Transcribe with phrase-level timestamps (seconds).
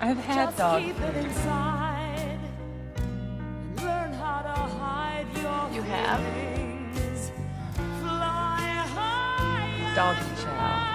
[0.00, 1.24] I've had Just dog keep it food.
[1.24, 2.38] inside
[2.96, 6.20] and learn how to hide your You have?
[6.34, 7.30] feelings.
[7.74, 8.60] Fly
[8.96, 10.86] high Doggy chow.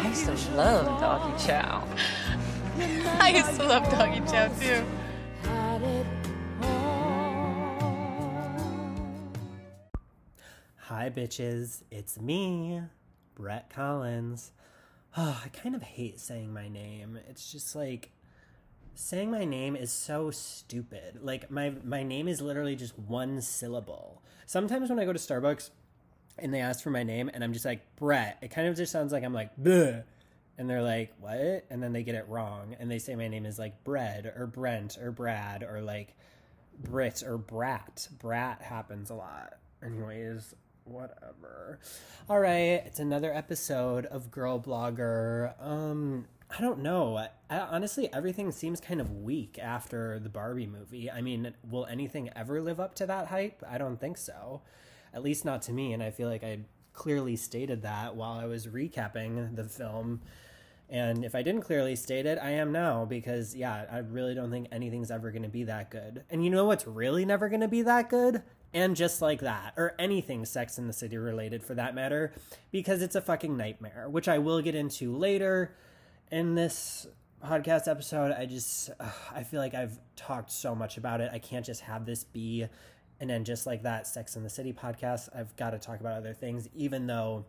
[0.00, 1.86] I used to love doggy chow.
[3.20, 4.84] I used to love doggy chow too.
[5.42, 6.06] Had it
[6.62, 7.78] all.
[10.78, 11.82] Hi, bitches.
[11.90, 12.80] It's me,
[13.34, 14.52] Brett Collins.
[15.16, 17.18] Oh, I kind of hate saying my name.
[17.28, 18.10] It's just like
[18.94, 21.20] saying my name is so stupid.
[21.22, 24.22] Like my my name is literally just one syllable.
[24.46, 25.70] Sometimes when I go to Starbucks
[26.38, 28.92] and they ask for my name and I'm just like Brett, it kind of just
[28.92, 30.02] sounds like I'm like Bleh.
[30.58, 31.64] and they're like what?
[31.70, 34.46] And then they get it wrong and they say my name is like Bread or
[34.46, 36.14] Brent or Brad or like
[36.78, 38.08] Brit or Brat.
[38.18, 39.54] Brat happens a lot.
[39.82, 40.54] Anyways,
[40.88, 41.78] whatever.
[42.28, 45.54] All right, it's another episode of Girl Blogger.
[45.60, 46.26] Um,
[46.56, 47.16] I don't know.
[47.16, 51.10] I, honestly, everything seems kind of weak after the Barbie movie.
[51.10, 53.62] I mean, will anything ever live up to that hype?
[53.68, 54.62] I don't think so.
[55.12, 56.60] At least not to me, and I feel like I
[56.92, 60.20] clearly stated that while I was recapping the film.
[60.90, 64.50] And if I didn't clearly state it, I am now because, yeah, I really don't
[64.50, 66.24] think anything's ever going to be that good.
[66.30, 68.42] And you know what's really never going to be that good?
[68.74, 72.32] And just like that, or anything Sex in the City related for that matter,
[72.70, 75.74] because it's a fucking nightmare, which I will get into later
[76.30, 77.06] in this
[77.42, 78.32] podcast episode.
[78.32, 81.30] I just, ugh, I feel like I've talked so much about it.
[81.32, 82.66] I can't just have this be
[83.20, 85.28] and then just like that Sex in the City podcast.
[85.34, 87.46] I've got to talk about other things, even though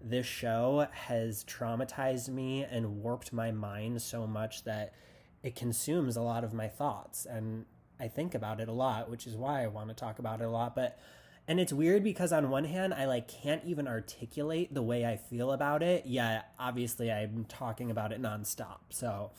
[0.00, 4.94] this show has traumatized me and warped my mind so much that
[5.42, 7.64] it consumes a lot of my thoughts and
[8.02, 10.44] I think about it a lot, which is why I want to talk about it
[10.44, 10.98] a lot, but
[11.46, 15.16] and it's weird because on one hand I like can't even articulate the way I
[15.16, 18.78] feel about it, yet obviously I'm talking about it nonstop.
[18.90, 19.30] So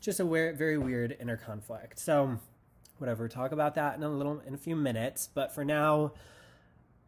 [0.00, 1.98] just a weird, very weird inner conflict.
[1.98, 2.38] So
[2.96, 6.12] whatever, talk about that in a little in a few minutes, but for now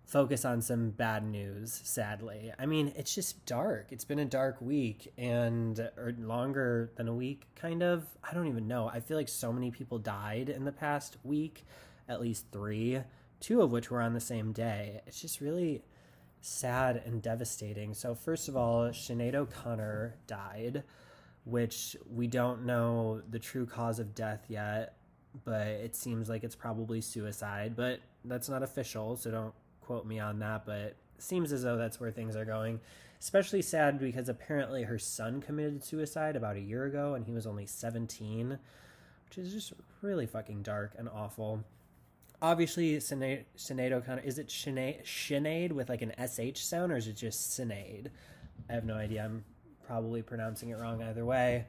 [0.08, 2.50] focus on some bad news sadly.
[2.58, 3.88] I mean it's just dark.
[3.90, 8.06] It's been a dark week and or longer than a week kind of.
[8.24, 8.88] I don't even know.
[8.88, 11.64] I feel like so many people died in the past week
[12.08, 13.00] at least three
[13.38, 15.02] two of which were on the same day.
[15.06, 15.82] It's just really
[16.40, 17.92] sad and devastating.
[17.92, 20.84] So first of all Sinead o'connor died
[21.44, 24.94] which we don't know the true cause of death yet
[25.44, 29.54] but it seems like it's probably suicide but that's not official so don't
[29.88, 32.78] quote me on that, but seems as though that's where things are going.
[33.18, 37.46] Especially sad because apparently her son committed suicide about a year ago and he was
[37.46, 38.58] only 17,
[39.24, 39.72] which is just
[40.02, 41.64] really fucking dark and awful.
[42.42, 47.08] Obviously, Sinead, Sinead O'Connor, is it Sinead, Sinead with like an SH sound or is
[47.08, 48.08] it just Sinead?
[48.68, 49.24] I have no idea.
[49.24, 49.42] I'm
[49.86, 51.64] probably pronouncing it wrong either way.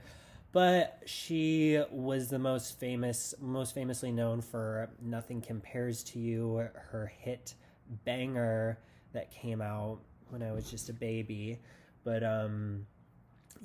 [0.52, 7.14] But she was the most famous, most famously known for Nothing Compares to You, her
[7.20, 7.54] hit
[8.06, 8.80] banger
[9.14, 11.60] that came out when I was just a baby.
[12.04, 12.86] But um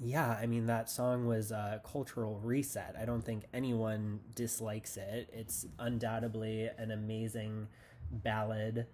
[0.00, 2.96] yeah, I mean that song was a cultural reset.
[3.00, 5.30] I don't think anyone dislikes it.
[5.32, 7.68] It's undoubtedly an amazing
[8.10, 8.86] ballad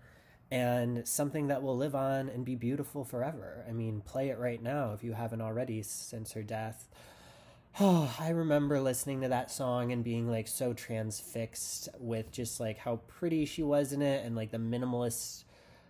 [0.51, 3.65] and something that will live on and be beautiful forever.
[3.69, 6.89] I mean, play it right now if you haven't already since her death.
[7.79, 12.79] Oh, I remember listening to that song and being like so transfixed with just like
[12.79, 15.45] how pretty she was in it and like the minimalist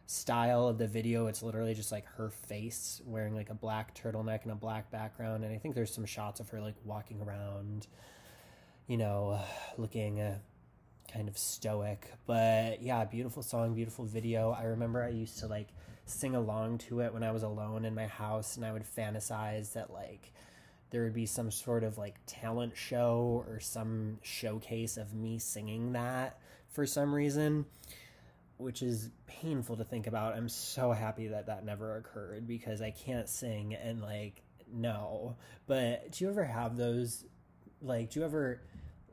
[0.07, 1.29] style of the video.
[1.29, 5.45] It's literally just like her face wearing like a black turtleneck and a black background.
[5.45, 7.87] And I think there's some shots of her like walking around,
[8.87, 9.41] you know,
[9.79, 10.39] looking uh,
[11.13, 12.13] kind of stoic.
[12.27, 14.51] But yeah, beautiful song, beautiful video.
[14.51, 15.69] I remember I used to like
[16.07, 19.75] sing along to it when I was alone in my house and I would fantasize
[19.75, 20.33] that like
[20.91, 25.93] there would be some sort of like talent show or some showcase of me singing
[25.93, 27.67] that for some reason,
[28.57, 30.35] which is painful to think about.
[30.35, 34.43] I'm so happy that that never occurred because I can't sing and like,
[34.73, 35.37] no.
[35.67, 37.25] But do you ever have those?
[37.83, 38.61] Like, do you ever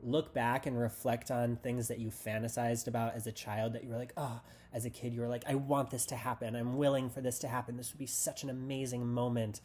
[0.02, 3.90] look back and reflect on things that you fantasized about as a child that you
[3.90, 4.40] were like, oh,
[4.72, 6.54] as a kid, you were like, I want this to happen.
[6.54, 7.76] I'm willing for this to happen.
[7.76, 9.60] This would be such an amazing moment.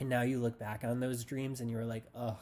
[0.00, 2.36] And now you look back on those dreams and you're like, ugh,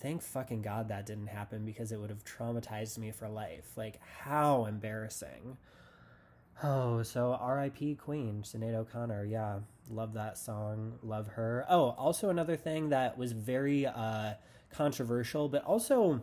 [0.00, 3.76] thank fucking God that didn't happen because it would have traumatized me for life.
[3.76, 5.56] Like, how embarrassing.
[6.62, 7.94] Oh, so R.I.P.
[7.96, 9.24] Queen, Sinead O'Connor.
[9.24, 10.98] Yeah, love that song.
[11.02, 11.64] Love her.
[11.68, 14.34] Oh, also another thing that was very uh,
[14.70, 16.22] controversial, but also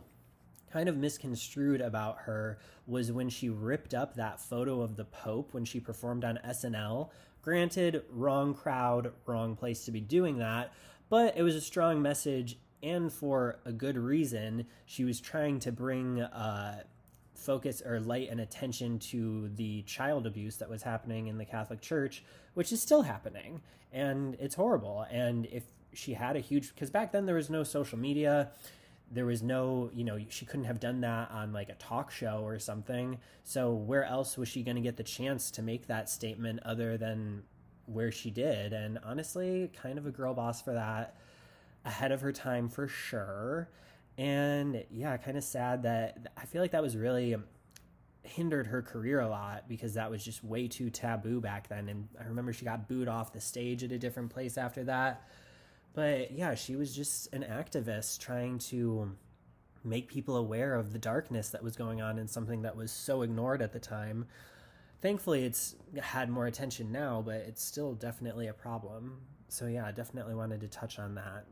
[0.72, 5.52] kind of misconstrued about her was when she ripped up that photo of the Pope
[5.52, 7.10] when she performed on SNL.
[7.42, 10.72] Granted, wrong crowd, wrong place to be doing that,
[11.08, 14.66] but it was a strong message and for a good reason.
[14.86, 16.82] She was trying to bring uh,
[17.34, 21.80] focus or light and attention to the child abuse that was happening in the Catholic
[21.80, 22.22] Church,
[22.54, 23.62] which is still happening.
[23.92, 25.06] And it's horrible.
[25.10, 28.50] And if she had a huge, because back then there was no social media,
[29.10, 32.42] there was no, you know, she couldn't have done that on like a talk show
[32.44, 33.18] or something.
[33.42, 36.96] So where else was she going to get the chance to make that statement other
[36.96, 37.42] than
[37.86, 38.72] where she did?
[38.72, 41.16] And honestly, kind of a girl boss for that.
[41.84, 43.68] Ahead of her time for sure.
[44.16, 47.36] And yeah, kind of sad that I feel like that was really
[48.22, 51.88] hindered her career a lot because that was just way too taboo back then.
[51.88, 55.26] And I remember she got booed off the stage at a different place after that.
[55.92, 59.12] But yeah, she was just an activist trying to
[59.82, 63.22] make people aware of the darkness that was going on in something that was so
[63.22, 64.26] ignored at the time.
[65.00, 69.18] Thankfully, it's had more attention now, but it's still definitely a problem.
[69.48, 71.46] So yeah, I definitely wanted to touch on that.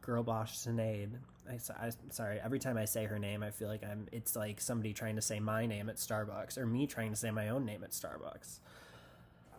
[0.00, 1.10] Girl Boss Sinead.
[1.48, 4.08] I, I, sorry, every time I say her name, I feel like I'm.
[4.12, 7.30] It's like somebody trying to say my name at Starbucks, or me trying to say
[7.30, 8.58] my own name at Starbucks.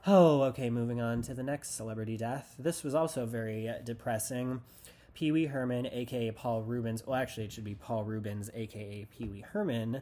[0.06, 2.56] Oh, okay, moving on to the next celebrity death.
[2.60, 4.60] This was also very depressing.
[5.14, 9.30] Pee Wee Herman, aka Paul Reubens, well, actually, it should be Paul Reubens, aka Pee
[9.30, 10.02] Wee Herman,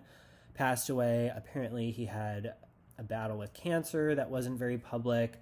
[0.55, 1.31] passed away.
[1.35, 2.55] Apparently, he had
[2.97, 5.35] a battle with cancer that wasn't very public.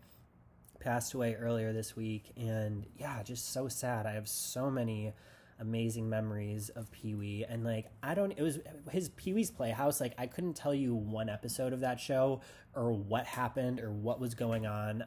[0.81, 4.05] Passed away earlier this week, and yeah, just so sad.
[4.05, 5.13] I have so many
[5.59, 7.45] amazing memories of Pee Wee.
[7.47, 8.59] And like, I don't, it was
[8.91, 9.99] his Pee Wee's Playhouse.
[9.99, 12.41] Like, I couldn't tell you one episode of that show
[12.73, 15.03] or what happened or what was going on.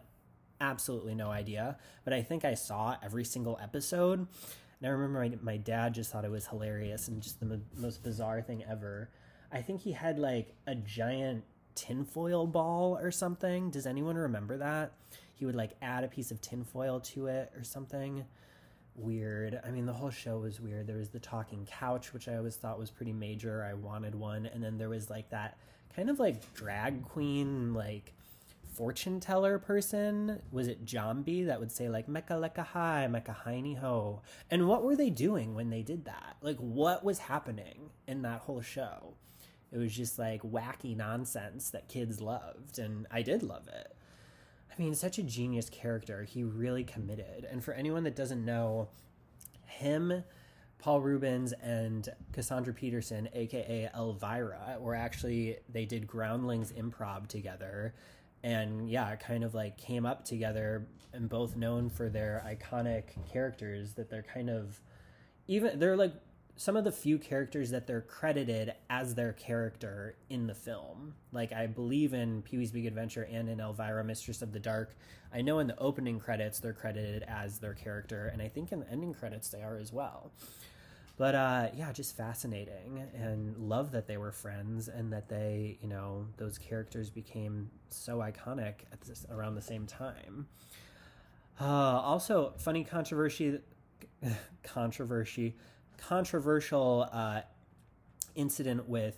[0.60, 1.78] Absolutely no idea.
[2.04, 4.18] But I think I saw every single episode.
[4.20, 7.60] And I remember my, my dad just thought it was hilarious and just the mo-
[7.76, 9.10] most bizarre thing ever.
[9.50, 11.44] I think he had like a giant
[11.74, 13.70] tinfoil ball or something.
[13.70, 14.92] Does anyone remember that?
[15.34, 18.24] He would like add a piece of tinfoil to it or something
[18.94, 19.60] weird.
[19.64, 20.86] I mean, the whole show was weird.
[20.86, 23.64] There was the talking couch, which I always thought was pretty major.
[23.64, 24.46] I wanted one.
[24.46, 25.58] And then there was like that
[25.94, 28.12] kind of like drag queen, like
[28.74, 30.40] fortune teller person.
[30.50, 34.22] Was it Jambi that would say like Mecca Lecca Hi, Mecca Heiny Ho?
[34.50, 36.36] And what were they doing when they did that?
[36.40, 39.14] Like, what was happening in that whole show?
[39.70, 42.78] It was just like wacky nonsense that kids loved.
[42.78, 43.96] And I did love it.
[44.72, 46.24] I mean, such a genius character.
[46.24, 47.46] He really committed.
[47.50, 48.88] And for anyone that doesn't know,
[49.66, 50.24] him,
[50.78, 57.94] Paul Reubens, and Cassandra Peterson, aka Elvira, were actually, they did Groundlings improv together.
[58.42, 63.92] And yeah, kind of like came up together and both known for their iconic characters
[63.94, 64.80] that they're kind of
[65.46, 66.14] even, they're like
[66.62, 71.12] some of the few characters that they're credited as their character in the film.
[71.32, 74.94] Like I believe in Pee Wee's Big Adventure and in Elvira, Mistress of the Dark.
[75.34, 78.78] I know in the opening credits they're credited as their character, and I think in
[78.78, 80.30] the ending credits they are as well.
[81.16, 85.88] But uh, yeah, just fascinating, and love that they were friends and that they, you
[85.88, 90.46] know, those characters became so iconic at this, around the same time.
[91.60, 93.58] Uh, also, funny controversy,
[94.62, 95.56] controversy
[96.08, 97.42] controversial uh,
[98.34, 99.16] incident with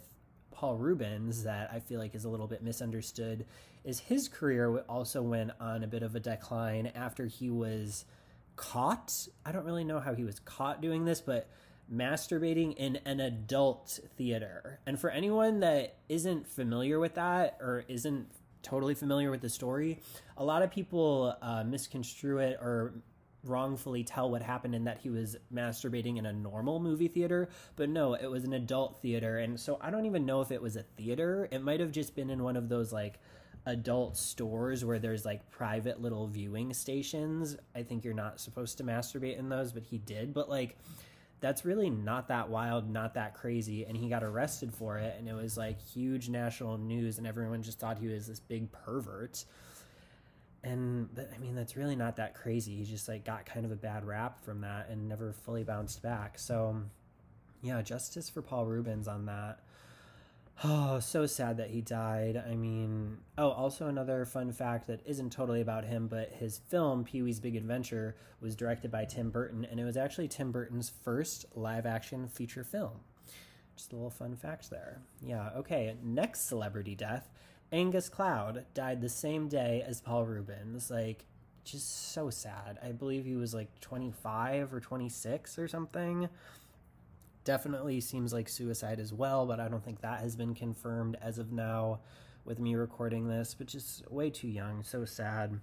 [0.50, 3.46] Paul Reubens that I feel like is a little bit misunderstood
[3.84, 8.04] is his career also went on a bit of a decline after he was
[8.56, 9.28] caught.
[9.44, 11.48] I don't really know how he was caught doing this, but
[11.92, 14.80] masturbating in an adult theater.
[14.86, 18.28] And for anyone that isn't familiar with that or isn't
[18.62, 20.00] totally familiar with the story,
[20.36, 22.94] a lot of people uh, misconstrue it or
[23.44, 27.88] wrongfully tell what happened in that he was masturbating in a normal movie theater, but
[27.88, 29.38] no, it was an adult theater.
[29.38, 31.48] And so I don't even know if it was a theater.
[31.50, 33.18] It might have just been in one of those like
[33.66, 37.56] adult stores where there's like private little viewing stations.
[37.74, 40.34] I think you're not supposed to masturbate in those, but he did.
[40.34, 40.76] But like,
[41.40, 43.84] that's really not that wild, not that crazy.
[43.84, 45.16] And he got arrested for it.
[45.18, 48.72] And it was like huge national news, and everyone just thought he was this big
[48.72, 49.44] pervert
[50.64, 52.76] and but, I mean that's really not that crazy.
[52.76, 56.02] He just like got kind of a bad rap from that and never fully bounced
[56.02, 56.38] back.
[56.38, 56.82] So
[57.62, 59.60] yeah, justice for Paul Reubens on that.
[60.62, 62.36] Oh, so sad that he died.
[62.48, 67.02] I mean, oh, also another fun fact that isn't totally about him, but his film
[67.02, 70.92] Pee Wee's Big Adventure was directed by Tim Burton, and it was actually Tim Burton's
[71.02, 73.00] first live action feature film.
[73.76, 75.00] Just a little fun fact there.
[75.20, 77.28] Yeah, okay, next celebrity death
[77.74, 80.92] Angus Cloud died the same day as Paul Reubens.
[80.92, 81.24] Like,
[81.64, 82.78] just so sad.
[82.80, 86.28] I believe he was like 25 or 26 or something.
[87.42, 91.38] Definitely seems like suicide as well, but I don't think that has been confirmed as
[91.38, 91.98] of now
[92.44, 94.84] with me recording this, but just way too young.
[94.84, 95.58] So sad.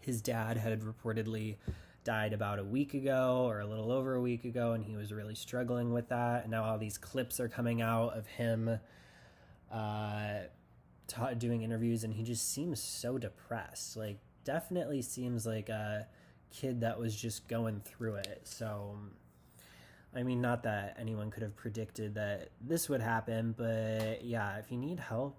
[0.00, 1.56] His dad had reportedly
[2.04, 5.12] died about a week ago or a little over a week ago, and he was
[5.12, 6.44] really struggling with that.
[6.44, 8.78] And now all these clips are coming out of him
[9.70, 10.38] uh,
[11.06, 13.96] ta- doing interviews, and he just seems so depressed.
[13.96, 16.06] Like, definitely seems like a
[16.50, 18.42] kid that was just going through it.
[18.44, 18.96] So,
[20.14, 24.70] I mean, not that anyone could have predicted that this would happen, but yeah, if
[24.70, 25.36] you need help,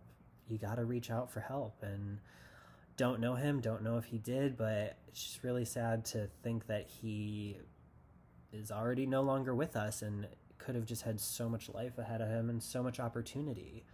[0.47, 1.81] you got to reach out for help.
[1.81, 2.19] And
[2.97, 6.67] don't know him, don't know if he did, but it's just really sad to think
[6.67, 7.57] that he
[8.51, 12.21] is already no longer with us and could have just had so much life ahead
[12.21, 13.85] of him and so much opportunity.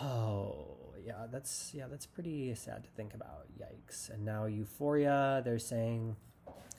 [0.00, 3.46] Oh, yeah, that's yeah, that's pretty sad to think about.
[3.58, 4.10] Yikes.
[4.10, 6.16] And now Euphoria, they're saying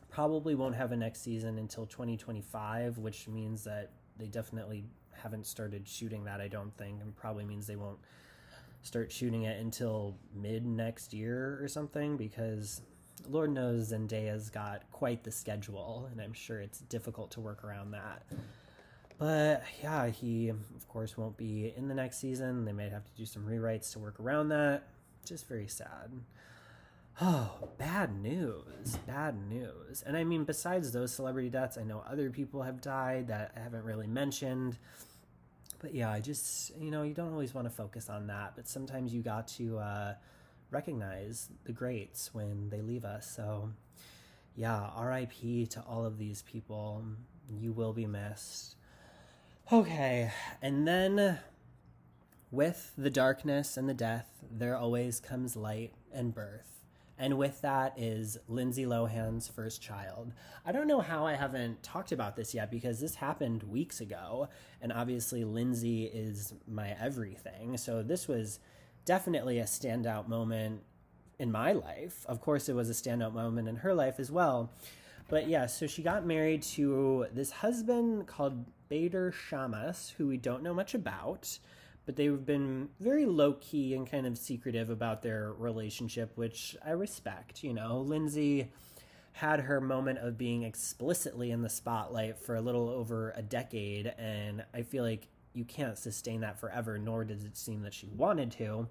[0.10, 5.88] probably won't have a next season until 2025, which means that they definitely haven't started
[5.88, 8.00] shooting that, I don't think, and probably means they won't
[8.84, 12.82] start shooting it until mid next year or something because
[13.30, 17.91] Lord knows Zendaya's got quite the schedule, and I'm sure it's difficult to work around
[17.91, 18.24] that.
[19.22, 22.66] But yeah, he of course won't be in the next season.
[22.66, 24.88] They might have to do some rewrites to work around that.
[25.28, 26.10] Just very sad.
[27.22, 28.98] Oh, bad news.
[29.06, 30.04] Bad news.
[30.08, 33.60] And I mean, besides those celebrity deaths, I know other people have died that I
[33.60, 34.80] haven't really mentioned.
[35.78, 38.68] But yeah, I just, you know, you don't always want to focus on that, but
[38.68, 40.13] sometimes you got to uh,
[40.72, 43.30] recognize the greats when they leave us.
[43.30, 43.70] So
[44.56, 47.04] yeah, RIP to all of these people.
[47.48, 48.78] You will be missed.
[49.74, 50.30] Okay,
[50.62, 51.40] and then
[52.51, 56.84] with the darkness and the death, there always comes light and birth.
[57.18, 60.34] And with that is Lindsay Lohan's first child.
[60.66, 64.50] I don't know how I haven't talked about this yet because this happened weeks ago.
[64.82, 67.78] And obviously, Lindsay is my everything.
[67.78, 68.60] So this was
[69.06, 70.82] definitely a standout moment
[71.40, 72.25] in my life.
[72.28, 74.70] Of course, it was a standout moment in her life as well.
[75.32, 80.62] But yeah, so she got married to this husband called Bader Shammas, who we don't
[80.62, 81.58] know much about
[82.06, 86.92] but they've been very low key and kind of secretive about their relationship, which I
[86.92, 87.64] respect.
[87.64, 88.72] You know, Lindsay
[89.34, 94.14] had her moment of being explicitly in the spotlight for a little over a decade,
[94.18, 98.08] and I feel like you can't sustain that forever, nor does it seem that she
[98.08, 98.88] wanted to.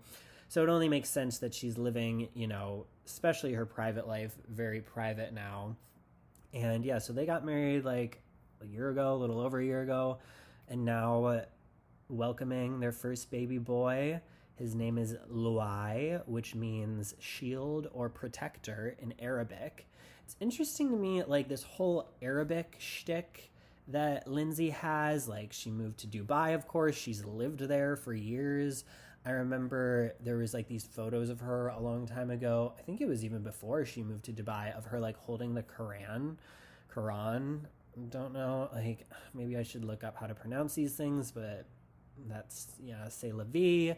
[0.49, 4.81] So it only makes sense that she's living, you know, especially her private life, very
[4.81, 5.77] private now.
[6.53, 8.23] And yeah, so they got married like
[8.61, 10.19] a year ago, a little over a year ago,
[10.69, 11.45] and now uh,
[12.09, 14.21] welcoming their first baby boy.
[14.57, 19.87] His name is Luai, which means shield or protector in Arabic.
[20.25, 23.51] It's interesting to me, like this whole Arabic shtick
[23.89, 25.27] that Lindsay has.
[25.29, 26.95] Like she moved to Dubai, of course.
[26.95, 28.85] She's lived there for years.
[29.31, 32.75] I remember there was like these photos of her a long time ago.
[32.77, 35.63] I think it was even before she moved to Dubai of her like holding the
[35.63, 36.35] Quran.
[36.93, 37.61] Quran.
[38.09, 38.69] Don't know.
[38.75, 41.67] Like maybe I should look up how to pronounce these things, but
[42.29, 43.95] that's yeah, say la vie.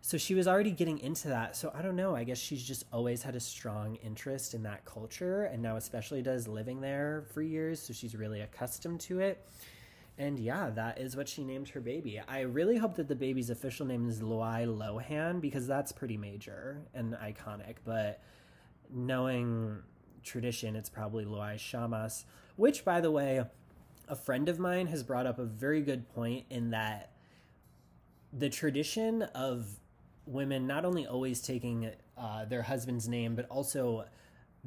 [0.00, 1.54] So she was already getting into that.
[1.54, 2.16] So I don't know.
[2.16, 6.22] I guess she's just always had a strong interest in that culture, and now especially
[6.22, 7.78] does living there for years.
[7.78, 9.46] So she's really accustomed to it.
[10.18, 12.20] And yeah, that is what she named her baby.
[12.26, 16.80] I really hope that the baby's official name is Luai Lohan because that's pretty major
[16.94, 17.76] and iconic.
[17.84, 18.22] But
[18.90, 19.82] knowing
[20.22, 22.24] tradition, it's probably Luai Shammas,
[22.56, 23.44] which, by the way,
[24.08, 27.12] a friend of mine has brought up a very good point in that
[28.32, 29.66] the tradition of
[30.26, 34.04] women not only always taking uh, their husband's name, but also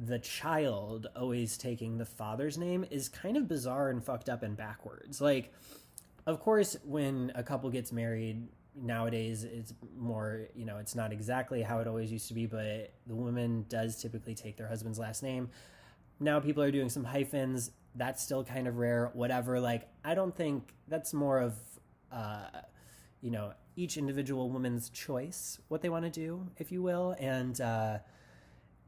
[0.02, 4.56] the child always taking the father's name is kind of bizarre and fucked up and
[4.56, 5.20] backwards.
[5.20, 5.52] Like,
[6.26, 11.60] of course, when a couple gets married nowadays, it's more, you know, it's not exactly
[11.60, 15.22] how it always used to be, but the woman does typically take their husband's last
[15.22, 15.50] name.
[16.18, 17.70] Now people are doing some hyphens.
[17.94, 19.60] That's still kind of rare, whatever.
[19.60, 21.54] Like, I don't think that's more of,
[22.10, 22.46] uh,
[23.20, 27.60] you know each individual woman's choice what they want to do if you will and
[27.60, 27.98] uh,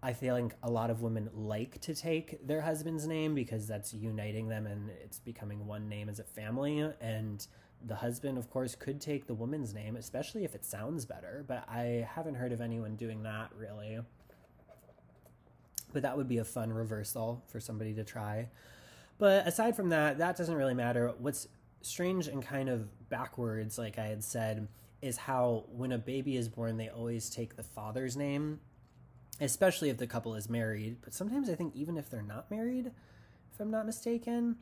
[0.02, 3.94] i feel like a lot of women like to take their husband's name because that's
[3.94, 6.80] uniting them and it's becoming one name as a family.
[7.00, 7.46] And
[7.84, 11.64] the husband of course could take the woman's name especially if it sounds better but
[11.68, 13.98] i haven't heard of anyone doing that really.
[15.92, 18.48] But that would be a fun reversal for somebody to try.
[19.18, 21.12] But aside from that that doesn't really matter.
[21.18, 21.48] What's
[21.82, 24.68] strange and kind of backwards, like I had said,
[25.02, 28.60] is how when a baby is born, they always take the father's name,
[29.42, 30.98] especially if the couple is married.
[31.02, 34.56] But sometimes I think even if they're not married, if I'm not mistaken.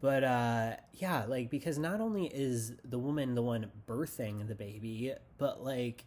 [0.00, 5.12] But uh, yeah, like because not only is the woman the one birthing the baby,
[5.36, 6.04] but like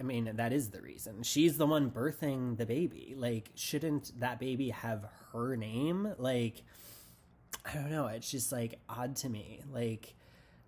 [0.00, 1.22] I mean, that is the reason.
[1.24, 3.14] She's the one birthing the baby.
[3.16, 6.14] Like, shouldn't that baby have her name?
[6.18, 6.62] Like,
[7.64, 8.06] I don't know.
[8.06, 9.62] It's just like odd to me.
[9.72, 10.14] Like,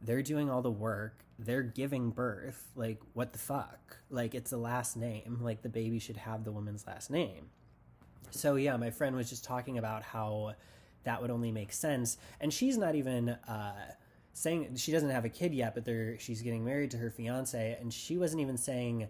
[0.03, 2.71] they're doing all the work, they're giving birth.
[2.75, 3.99] Like, what the fuck?
[4.11, 5.39] Like, it's a last name.
[5.41, 7.51] Like, the baby should have the woman's last name.
[8.31, 10.55] So, yeah, my friend was just talking about how
[11.05, 12.19] that would only make sense.
[12.41, 13.93] And she's not even, uh,
[14.33, 15.85] saying she doesn't have a kid yet, but
[16.21, 19.09] she's getting married to her fiance, and she wasn't even saying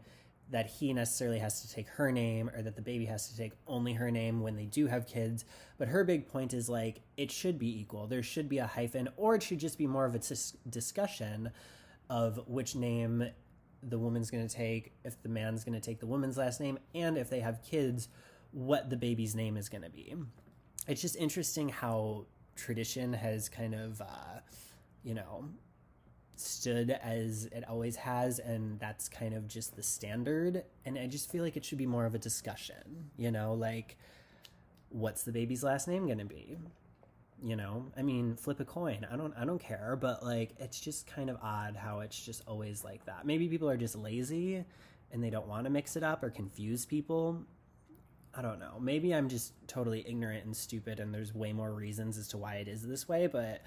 [0.51, 3.53] that he necessarily has to take her name or that the baby has to take
[3.69, 5.45] only her name when they do have kids.
[5.79, 8.09] But her big point is like it should be equal.
[8.09, 11.51] There should be a hyphen, or it should just be more of a dis- discussion
[12.11, 13.25] of which name
[13.83, 16.79] the woman's going to take, if the man's going to take the woman's last name,
[16.95, 18.09] and if they have kids,
[18.51, 20.15] what the baby's name is going to be.
[20.87, 22.27] It's just interesting how
[22.57, 24.03] tradition has kind of.
[24.03, 24.41] Uh,
[25.03, 25.45] you know,
[26.37, 30.65] stood as it always has, and that's kind of just the standard.
[30.85, 33.97] And I just feel like it should be more of a discussion, you know, like
[34.89, 36.57] what's the baby's last name going to be?
[37.43, 39.07] You know, I mean, flip a coin.
[39.11, 42.43] I don't, I don't care, but like, it's just kind of odd how it's just
[42.47, 43.25] always like that.
[43.25, 44.63] Maybe people are just lazy
[45.11, 47.43] and they don't want to mix it up or confuse people.
[48.35, 48.75] I don't know.
[48.79, 52.57] Maybe I'm just totally ignorant and stupid, and there's way more reasons as to why
[52.57, 53.63] it is this way, but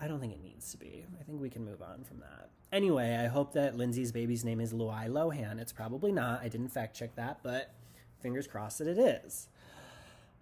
[0.00, 1.04] I don't think it needs to be.
[1.20, 2.50] I think we can move on from that.
[2.72, 5.60] Anyway, I hope that Lindsay's baby's name is Luai Lohan.
[5.60, 6.40] It's probably not.
[6.42, 7.74] I didn't fact check that, but
[8.20, 9.48] fingers crossed that it is.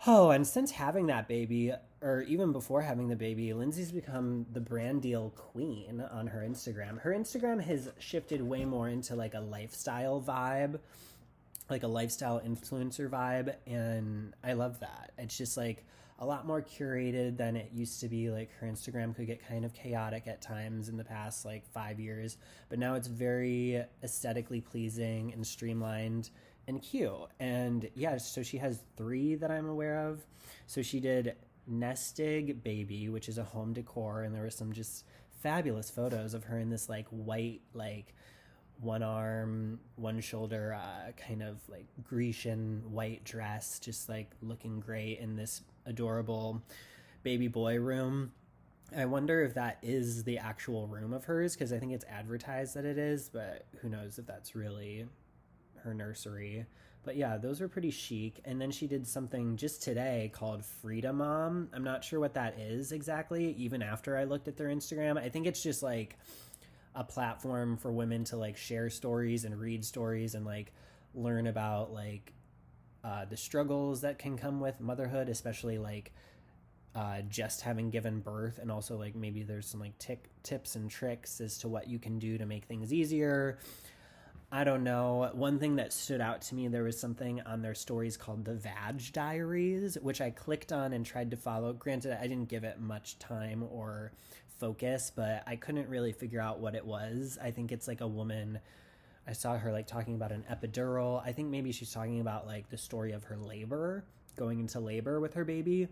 [0.07, 4.61] Oh, and since having that baby, or even before having the baby, Lindsay's become the
[4.61, 6.99] brand deal queen on her Instagram.
[6.99, 10.78] Her Instagram has shifted way more into like a lifestyle vibe,
[11.69, 15.12] like a lifestyle influencer vibe, and I love that.
[15.19, 15.85] It's just like
[16.19, 18.30] a lot more curated than it used to be.
[18.30, 22.00] Like her Instagram could get kind of chaotic at times in the past like five
[22.00, 22.38] years,
[22.71, 26.30] but now it's very aesthetically pleasing and streamlined
[26.66, 27.12] and cute.
[27.40, 30.25] And yeah, so she has three that I'm aware of.
[30.66, 31.35] So she did
[31.69, 35.05] Nestig Baby, which is a home decor, and there were some just
[35.40, 38.14] fabulous photos of her in this like white, like
[38.81, 45.18] one arm, one shoulder, uh, kind of like Grecian white dress, just like looking great
[45.18, 46.62] in this adorable
[47.23, 48.33] baby boy room.
[48.96, 52.75] I wonder if that is the actual room of hers because I think it's advertised
[52.75, 55.07] that it is, but who knows if that's really
[55.85, 56.66] her nursery.
[57.02, 58.40] But yeah, those were pretty chic.
[58.44, 61.68] And then she did something just today called Freedom Mom.
[61.72, 65.18] I'm not sure what that is exactly, even after I looked at their Instagram.
[65.18, 66.18] I think it's just like
[66.94, 70.72] a platform for women to like share stories and read stories and like
[71.14, 72.32] learn about like
[73.02, 76.12] uh, the struggles that can come with motherhood, especially like
[76.94, 80.90] uh, just having given birth, and also like maybe there's some like tick tips and
[80.90, 83.58] tricks as to what you can do to make things easier.
[84.52, 85.30] I don't know.
[85.32, 88.54] One thing that stood out to me, there was something on their stories called the
[88.54, 91.72] Vag Diaries, which I clicked on and tried to follow.
[91.72, 94.10] Granted, I didn't give it much time or
[94.58, 97.38] focus, but I couldn't really figure out what it was.
[97.40, 98.58] I think it's like a woman
[99.26, 101.22] I saw her like talking about an epidural.
[101.24, 104.04] I think maybe she's talking about like the story of her labor,
[104.36, 105.86] going into labor with her baby.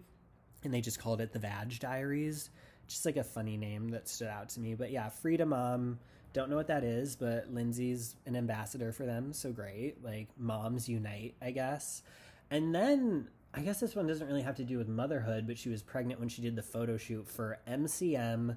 [0.64, 2.50] And they just called it the Vag Diaries.
[2.88, 4.74] Just like a funny name that stood out to me.
[4.74, 6.00] But yeah, Freedom Mom.
[6.38, 10.04] Don't know what that is, but Lindsay's an ambassador for them, so great.
[10.04, 12.04] Like moms unite, I guess.
[12.48, 15.68] And then I guess this one doesn't really have to do with motherhood, but she
[15.68, 18.56] was pregnant when she did the photo shoot for MCM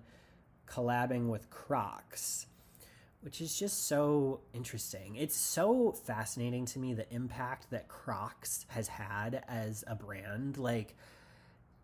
[0.68, 2.46] collabing with Crocs
[3.22, 5.16] which is just so interesting.
[5.16, 10.96] It's so fascinating to me the impact that Crocs has had as a brand like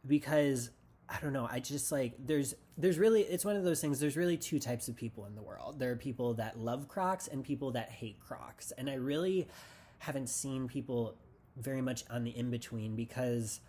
[0.06, 0.72] because
[1.10, 4.18] I don't know, I just like there's there's really it's one of those things there's
[4.18, 5.80] really two types of people in the world.
[5.80, 8.72] There are people that love Crocs and people that hate Crocs.
[8.78, 9.48] And I really
[10.00, 11.16] haven't seen people
[11.56, 13.62] very much on the in between because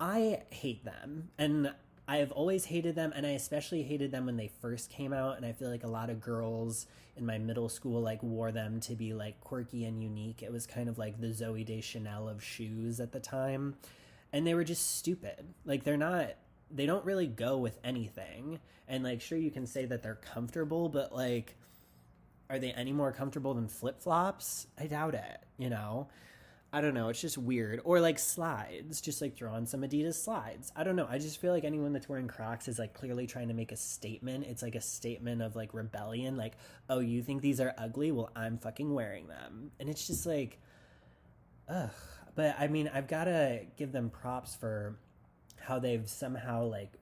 [0.00, 1.30] I hate them.
[1.38, 1.72] And
[2.08, 5.36] I have always hated them, and I especially hated them when they first came out.
[5.36, 8.80] And I feel like a lot of girls in my middle school like wore them
[8.80, 10.42] to be like quirky and unique.
[10.42, 13.76] It was kind of like the Zooey Deschanel of shoes at the time,
[14.32, 15.54] and they were just stupid.
[15.64, 16.30] Like they're not,
[16.72, 18.58] they don't really go with anything.
[18.88, 21.56] And like, sure, you can say that they're comfortable, but like,
[22.50, 24.66] are they any more comfortable than flip flops?
[24.78, 25.38] I doubt it.
[25.58, 26.08] You know.
[26.74, 27.10] I don't know.
[27.10, 27.82] It's just weird.
[27.84, 30.72] Or like slides, just like throw on some Adidas slides.
[30.74, 31.06] I don't know.
[31.08, 33.76] I just feel like anyone that's wearing Crocs is like clearly trying to make a
[33.76, 34.46] statement.
[34.46, 36.38] It's like a statement of like rebellion.
[36.38, 36.54] Like,
[36.88, 38.10] oh, you think these are ugly?
[38.10, 39.70] Well, I'm fucking wearing them.
[39.78, 40.58] And it's just like,
[41.68, 41.90] ugh.
[42.34, 44.96] But I mean, I've got to give them props for
[45.62, 46.94] how they've somehow like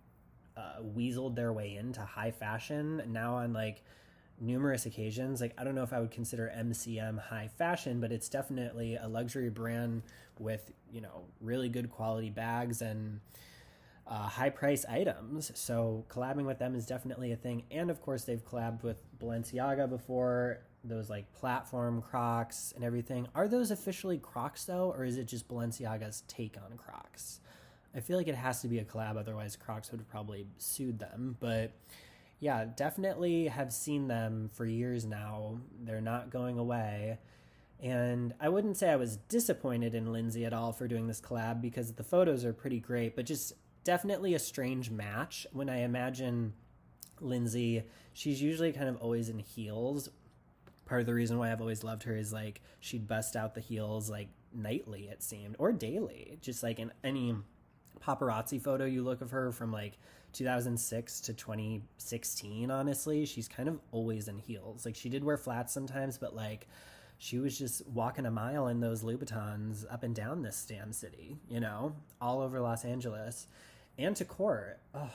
[0.56, 3.82] uh, weaseled their way into high fashion now on like
[4.40, 5.40] numerous occasions.
[5.40, 9.06] Like, I don't know if I would consider MCM high fashion, but it's definitely a
[9.06, 10.02] luxury brand
[10.38, 13.20] with, you know, really good quality bags and
[14.06, 15.52] uh, high price items.
[15.54, 17.64] So, collabing with them is definitely a thing.
[17.70, 23.28] And of course, they've collabed with Balenciaga before, those like platform Crocs and everything.
[23.34, 27.40] Are those officially Crocs though, or is it just Balenciaga's take on Crocs?
[27.94, 30.98] I feel like it has to be a collab, otherwise, Crocs would have probably sued
[30.98, 31.36] them.
[31.40, 31.72] But
[32.38, 35.58] yeah, definitely have seen them for years now.
[35.82, 37.18] They're not going away.
[37.82, 41.60] And I wouldn't say I was disappointed in Lindsay at all for doing this collab
[41.60, 46.52] because the photos are pretty great, but just definitely a strange match when I imagine
[47.20, 50.10] Lindsay, she's usually kind of always in heels.
[50.84, 53.60] Part of the reason why I've always loved her is like she'd bust out the
[53.60, 57.34] heels like nightly, it seemed, or daily, just like in any
[58.04, 59.98] paparazzi photo you look of her from like
[60.32, 64.86] 2006 to 2016 honestly she's kind of always in heels.
[64.86, 66.68] Like she did wear flats sometimes but like
[67.18, 71.36] she was just walking a mile in those louboutins up and down this damn city
[71.48, 73.46] you know all over los angeles.
[73.98, 74.78] And to court.
[74.94, 75.10] Oh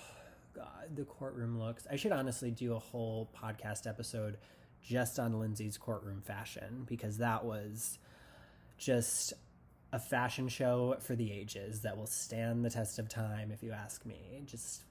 [0.53, 1.87] god the courtroom looks.
[1.89, 4.37] I should honestly do a whole podcast episode
[4.83, 7.97] just on lindsay's courtroom fashion because that was
[8.77, 9.33] just
[9.95, 13.71] a fashion show for the ages that will stand the test of time, if you
[13.71, 14.43] ask me.
[14.45, 14.83] Just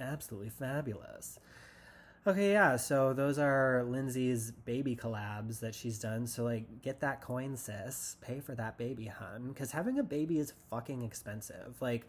[0.00, 1.38] absolutely fabulous.
[2.26, 6.26] Okay, yeah, so those are Lindsay's baby collabs that she's done.
[6.26, 8.16] So, like, get that coin, sis.
[8.20, 9.48] Pay for that baby, hun.
[9.48, 11.76] Because having a baby is fucking expensive.
[11.80, 12.04] Like,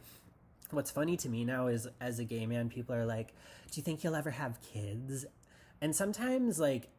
[0.71, 3.29] what's funny to me now is as a gay man, people are like,
[3.69, 5.27] Do you think you'll ever have kids?
[5.81, 6.89] And sometimes, like,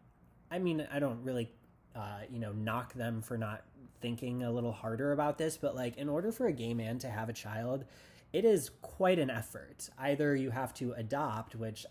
[0.49, 1.51] I mean, I don't really,
[1.97, 3.65] uh, you know, knock them for not
[4.05, 7.09] thinking a little harder about this, but like in order for a gay man to
[7.09, 7.87] have a child,
[8.35, 9.89] it is quite an effort.
[9.99, 11.87] Either you have to adopt, which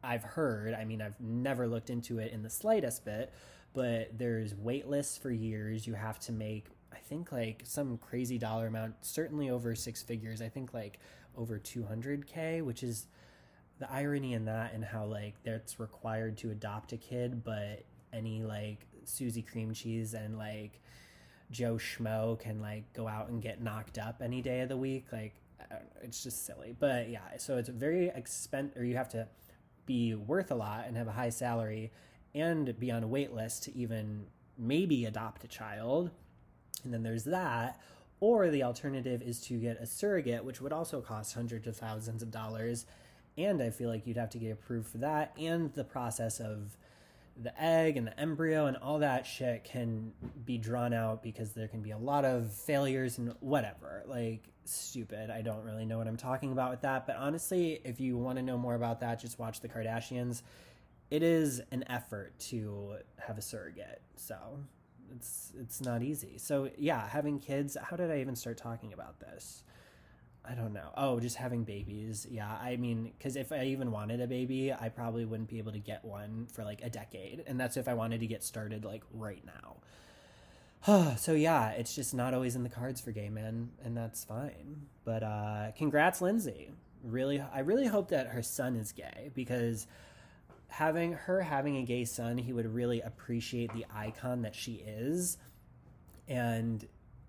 [0.00, 3.32] I've heard, I mean, I've never looked into it in the slightest bit,
[3.72, 5.88] but there's wait lists for years.
[5.88, 10.40] You have to make, I think, like some crazy dollar amount, certainly over six figures.
[10.40, 11.00] I think like
[11.36, 13.08] over 200K, which is
[13.80, 18.44] the irony in that and how like that's required to adopt a kid, but any
[18.44, 20.80] like Susie cream cheese and like
[21.50, 25.06] Joe Schmo can like go out and get knocked up any day of the week.
[25.12, 25.34] Like,
[26.02, 26.74] it's just silly.
[26.78, 29.28] But yeah, so it's very expensive, or you have to
[29.86, 31.92] be worth a lot and have a high salary
[32.34, 34.26] and be on a wait list to even
[34.58, 36.10] maybe adopt a child.
[36.82, 37.80] And then there's that.
[38.20, 42.22] Or the alternative is to get a surrogate, which would also cost hundreds of thousands
[42.22, 42.86] of dollars.
[43.36, 46.76] And I feel like you'd have to get approved for that and the process of
[47.42, 50.12] the egg and the embryo and all that shit can
[50.44, 54.04] be drawn out because there can be a lot of failures and whatever.
[54.06, 55.30] Like, stupid.
[55.30, 57.06] I don't really know what I'm talking about with that.
[57.06, 60.42] But honestly, if you want to know more about that, just watch The Kardashians.
[61.10, 64.00] It is an effort to have a surrogate.
[64.16, 64.36] So
[65.14, 66.38] it's it's not easy.
[66.38, 69.64] So yeah, having kids, how did I even start talking about this?
[70.46, 70.90] I don't know.
[70.96, 72.26] Oh, just having babies.
[72.30, 75.72] Yeah, I mean, because if I even wanted a baby, I probably wouldn't be able
[75.72, 77.44] to get one for like a decade.
[77.46, 79.76] And that's if I wanted to get started like right now.
[81.16, 84.86] so yeah, it's just not always in the cards for gay men, and that's fine.
[85.04, 86.70] But uh, congrats, Lindsay.
[87.02, 89.86] Really, I really hope that her son is gay because
[90.68, 95.38] having her having a gay son, he would really appreciate the icon that she is.
[96.28, 96.86] And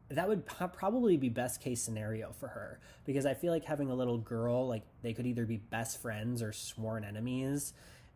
[0.09, 3.95] that would probably be best case scenario for her because I feel like having a
[3.95, 7.73] little girl, like they could either be best friends or sworn enemies,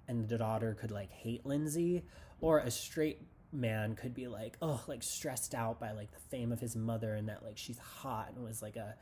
[0.08, 2.04] and the daughter could like hate Lindsay,
[2.42, 3.22] or a straight
[3.52, 7.16] man could be like, oh, like stressed out by like the fame of his mother
[7.16, 8.96] and that like she's hot and was like a,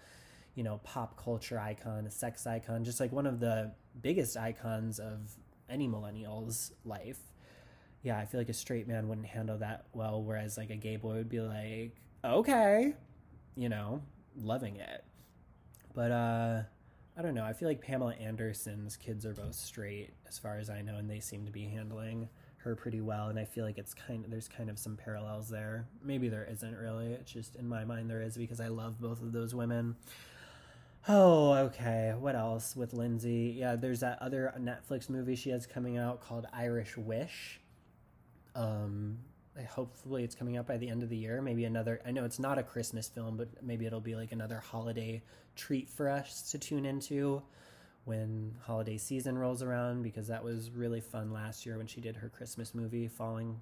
[0.55, 3.71] you know, pop culture icon, a sex icon, just like one of the
[4.01, 5.31] biggest icons of
[5.69, 7.19] any millennial's life.
[8.01, 10.95] Yeah, I feel like a straight man wouldn't handle that well, whereas like a gay
[10.95, 12.93] boy would be like, okay,
[13.55, 14.01] you know,
[14.35, 15.03] loving it.
[15.93, 16.61] But uh
[17.17, 17.43] I don't know.
[17.45, 21.09] I feel like Pamela Anderson's kids are both straight as far as I know and
[21.09, 24.29] they seem to be handling her pretty well and I feel like it's kind of
[24.29, 25.87] there's kind of some parallels there.
[26.03, 27.07] Maybe there isn't really.
[27.13, 29.95] It's just in my mind there is because I love both of those women.
[31.09, 32.13] Oh, okay.
[32.17, 33.55] What else with Lindsay?
[33.57, 37.61] Yeah, there's that other Netflix movie she has coming out called Irish Wish.
[38.55, 39.19] Um,
[39.65, 41.41] hopefully it's coming out by the end of the year.
[41.41, 44.59] Maybe another i know it's not a christmas film but maybe it'll be like another
[44.59, 45.21] holiday
[45.55, 47.41] treat for us to tune into
[48.05, 52.15] when holiday season rolls around because that was really fun last year when she did
[52.15, 53.59] her christmas movie falling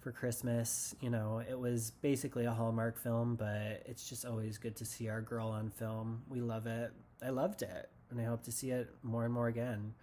[0.00, 0.94] for christmas.
[1.00, 5.08] You know it was basically a hallmark film but it's just always good to see
[5.08, 6.22] our girl on film.
[6.28, 6.92] We love it.
[7.24, 9.94] I loved it and i hope to see it more and more again.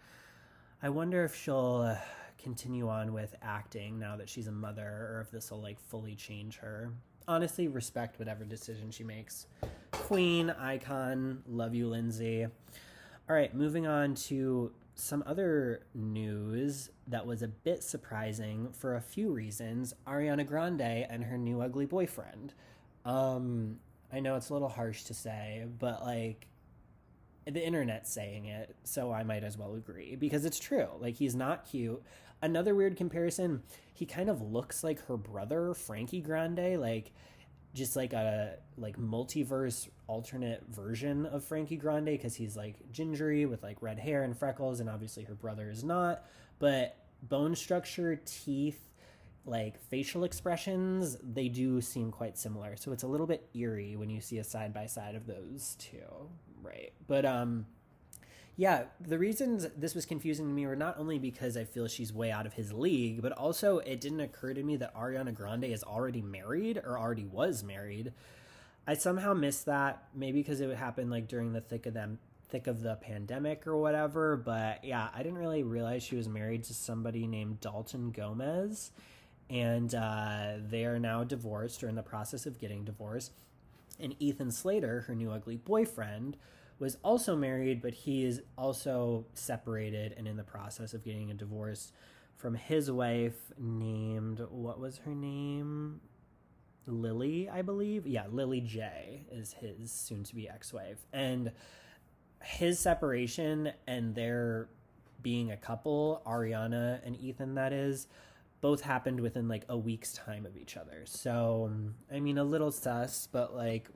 [0.82, 1.98] I wonder if she'll uh,
[2.42, 4.82] continue on with acting now that she's a mother
[5.14, 6.92] or if this will like fully change her.
[7.28, 9.46] Honestly, respect whatever decision she makes.
[9.92, 12.44] Queen, icon, love you, Lindsay.
[12.44, 19.02] All right, moving on to some other news that was a bit surprising for a
[19.02, 19.94] few reasons.
[20.08, 22.54] Ariana Grande and her new ugly boyfriend.
[23.06, 23.78] Um,
[24.12, 26.48] I know it's a little harsh to say, but like
[27.46, 30.88] the internet's saying it, so I might as well agree because it's true.
[31.00, 32.02] Like he's not cute.
[32.42, 37.12] Another weird comparison, he kind of looks like her brother, Frankie Grande, like
[37.74, 43.62] just like a like multiverse alternate version of Frankie Grande because he's like gingery with
[43.62, 46.26] like red hair and freckles and obviously her brother is not,
[46.60, 48.80] but bone structure, teeth,
[49.46, 52.76] like facial expressions, they do seem quite similar.
[52.76, 55.76] So it's a little bit eerie when you see a side by side of those
[55.78, 56.30] two,
[56.62, 56.92] right?
[57.08, 57.66] But um
[58.60, 62.12] yeah, the reasons this was confusing to me were not only because I feel she's
[62.12, 65.64] way out of his league, but also it didn't occur to me that Ariana Grande
[65.64, 68.12] is already married or already was married.
[68.86, 72.20] I somehow missed that, maybe because it would happen like during the thick of them
[72.50, 76.66] thick of the pandemic or whatever, but yeah, I didn't really realize she was married
[76.66, 78.92] to somebody named Dalton Gomez
[79.50, 83.32] and uh, they are now divorced or in the process of getting divorced.
[84.02, 86.36] And Ethan Slater, her new ugly boyfriend,
[86.80, 91.34] was also married, but he is also separated and in the process of getting a
[91.34, 91.92] divorce
[92.38, 96.00] from his wife named what was her name?
[96.88, 98.08] Lily, I believe.
[98.08, 101.06] Yeah, Lilly Jay is his soon to be ex wife.
[101.14, 101.52] And
[102.42, 104.70] his separation and their
[105.22, 108.08] being a couple, Ariana and Ethan, that is,
[108.62, 111.04] both happened within like a week's time of each other.
[111.06, 111.72] So,
[112.12, 113.90] I mean, a little sus, but like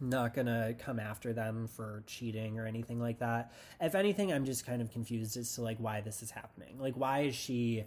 [0.00, 3.52] not gonna come after them for cheating or anything like that.
[3.80, 6.78] If anything, I'm just kind of confused as to like why this is happening.
[6.78, 7.84] Like, why is she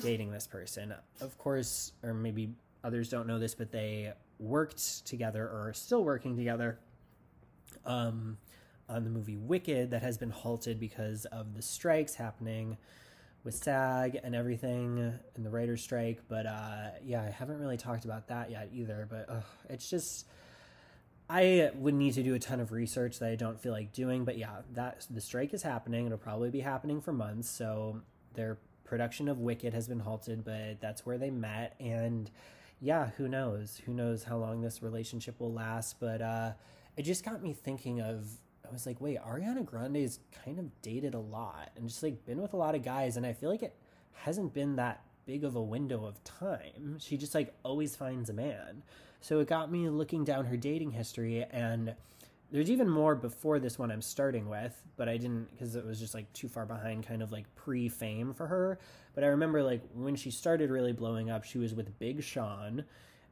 [0.00, 0.94] dating this person?
[1.20, 6.04] Of course, or maybe others don't know this, but they worked together or are still
[6.04, 6.78] working together
[7.84, 8.36] um,
[8.88, 12.76] on the movie Wicked that has been halted because of the strikes happening
[13.44, 16.20] with SAG and everything and the writer's strike.
[16.28, 19.06] But uh, yeah, I haven't really talked about that yet either.
[19.08, 20.26] But uh, it's just
[21.28, 24.24] I would need to do a ton of research that I don't feel like doing.
[24.24, 26.06] But yeah, that the strike is happening.
[26.06, 27.48] It'll probably be happening for months.
[27.48, 28.02] So
[28.34, 31.74] their production of Wicked has been halted, but that's where they met.
[31.80, 32.30] And
[32.80, 33.80] yeah, who knows?
[33.86, 35.98] Who knows how long this relationship will last?
[35.98, 36.52] But uh,
[36.96, 38.26] it just got me thinking of
[38.68, 42.40] I was like, wait, Ariana Grande's kind of dated a lot and just like been
[42.40, 43.76] with a lot of guys, and I feel like it
[44.12, 46.98] hasn't been that big of a window of time.
[46.98, 48.82] She just like always finds a man.
[49.24, 51.94] So it got me looking down her dating history, and
[52.52, 55.98] there's even more before this one I'm starting with, but I didn't because it was
[55.98, 58.78] just like too far behind, kind of like pre fame for her.
[59.14, 62.84] But I remember like when she started really blowing up, she was with Big Sean.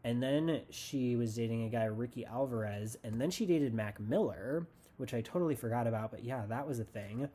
[0.02, 4.66] And then she was dating a guy, Ricky Alvarez, and then she dated Mac Miller,
[4.96, 7.28] which I totally forgot about, but yeah, that was a thing.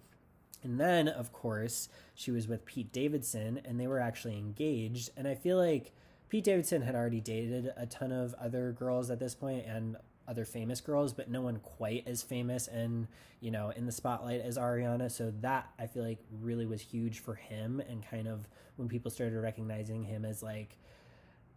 [0.63, 5.12] And then, of course, she was with Pete Davidson, and they were actually engaged.
[5.15, 5.93] And I feel like
[6.29, 9.95] Pete Davidson had already dated a ton of other girls at this point and
[10.27, 13.07] other famous girls, but no one quite as famous and,
[13.39, 15.09] you know, in the spotlight as Ariana.
[15.09, 17.81] So that I feel like really was huge for him.
[17.87, 20.77] And kind of when people started recognizing him as like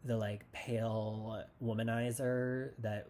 [0.05, 3.09] the like pale womanizer that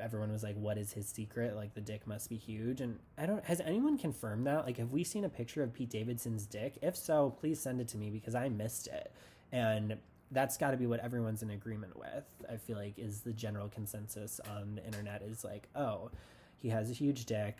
[0.00, 1.54] everyone was like, "What is his secret?
[1.54, 3.44] Like the dick must be huge." And I don't.
[3.44, 4.66] Has anyone confirmed that?
[4.66, 6.78] Like, have we seen a picture of Pete Davidson's dick?
[6.82, 9.12] If so, please send it to me because I missed it.
[9.52, 9.98] And
[10.30, 12.24] that's got to be what everyone's in agreement with.
[12.50, 16.10] I feel like is the general consensus on the internet is like, oh,
[16.58, 17.58] he has a huge dick.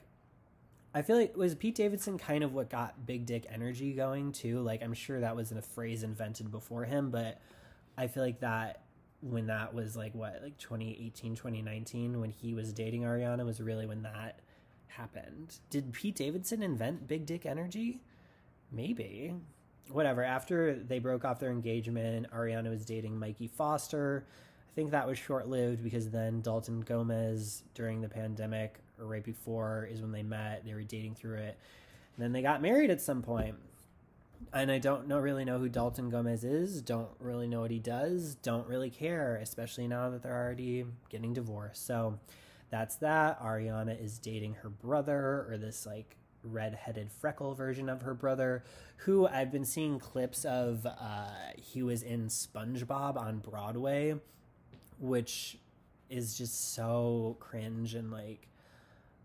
[0.94, 4.60] I feel like was Pete Davidson kind of what got big dick energy going too.
[4.60, 7.40] Like I'm sure that wasn't a phrase invented before him, but
[7.98, 8.84] I feel like that
[9.24, 13.86] when that was like what like 2018 2019 when he was dating ariana was really
[13.86, 14.40] when that
[14.88, 18.02] happened did pete davidson invent big dick energy
[18.70, 19.34] maybe
[19.90, 24.24] whatever after they broke off their engagement ariana was dating mikey foster
[24.70, 29.88] i think that was short-lived because then dalton gomez during the pandemic or right before
[29.90, 31.58] is when they met they were dating through it
[32.16, 33.56] and then they got married at some point
[34.52, 36.82] and I don't know really know who Dalton Gomez is.
[36.82, 38.34] Don't really know what he does.
[38.36, 41.86] Don't really care, especially now that they're already getting divorced.
[41.86, 42.18] So
[42.70, 43.40] that's that.
[43.40, 48.64] Ariana is dating her brother, or this like red-headed freckle version of her brother,
[48.98, 50.86] who I've been seeing clips of.
[50.86, 54.14] Uh, he was in SpongeBob on Broadway,
[54.98, 55.58] which
[56.10, 58.48] is just so cringe and like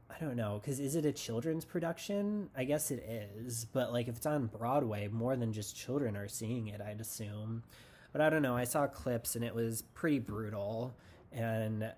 [0.10, 2.50] I don't know, because is it a children's production?
[2.58, 6.28] I guess it is, but like if it's on Broadway, more than just children are
[6.28, 7.64] seeing it, I'd assume.
[8.12, 8.58] But I don't know.
[8.58, 10.96] I saw clips and it was pretty brutal,
[11.32, 11.92] and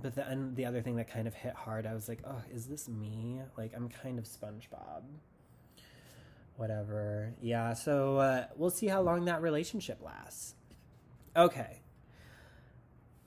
[0.00, 2.66] but then the other thing that kind of hit hard, I was like, oh, is
[2.66, 3.40] this me?
[3.56, 5.02] Like I'm kind of SpongeBob.
[6.56, 7.34] Whatever.
[7.40, 7.74] Yeah.
[7.74, 10.54] So uh, we'll see how long that relationship lasts.
[11.36, 11.82] Okay.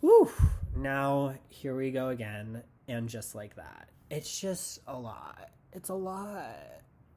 [0.01, 0.31] Whew.
[0.75, 5.51] Now here we go again, and just like that it's just a lot.
[5.73, 6.55] It's a lot.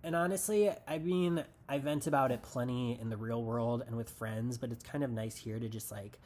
[0.05, 4.11] And honestly, I mean, I vent about it plenty in the real world and with
[4.11, 6.21] friends, but it's kind of nice here to just like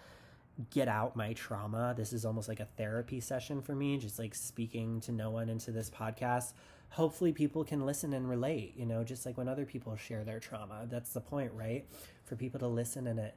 [0.70, 1.94] get out my trauma.
[1.96, 5.48] This is almost like a therapy session for me, just like speaking to no one
[5.48, 6.54] into this podcast.
[6.90, 10.40] Hopefully, people can listen and relate, you know, just like when other people share their
[10.40, 10.86] trauma.
[10.88, 11.86] That's the point, right?
[12.24, 13.36] For people to listen and it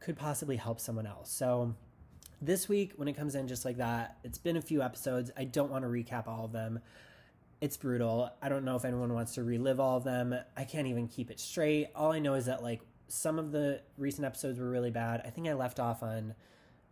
[0.00, 1.30] could possibly help someone else.
[1.30, 1.74] So,
[2.40, 5.30] this week, when it comes in just like that, it's been a few episodes.
[5.36, 6.80] I don't want to recap all of them.
[7.60, 8.30] It's brutal.
[8.42, 10.34] I don't know if anyone wants to relive all of them.
[10.56, 11.88] I can't even keep it straight.
[11.94, 15.22] All I know is that, like, some of the recent episodes were really bad.
[15.24, 16.34] I think I left off on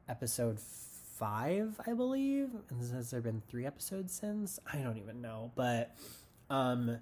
[0.08, 2.50] episode five, I believe.
[2.70, 4.58] And has there been three episodes since?
[4.72, 5.52] I don't even know.
[5.54, 5.96] But,
[6.50, 6.98] um,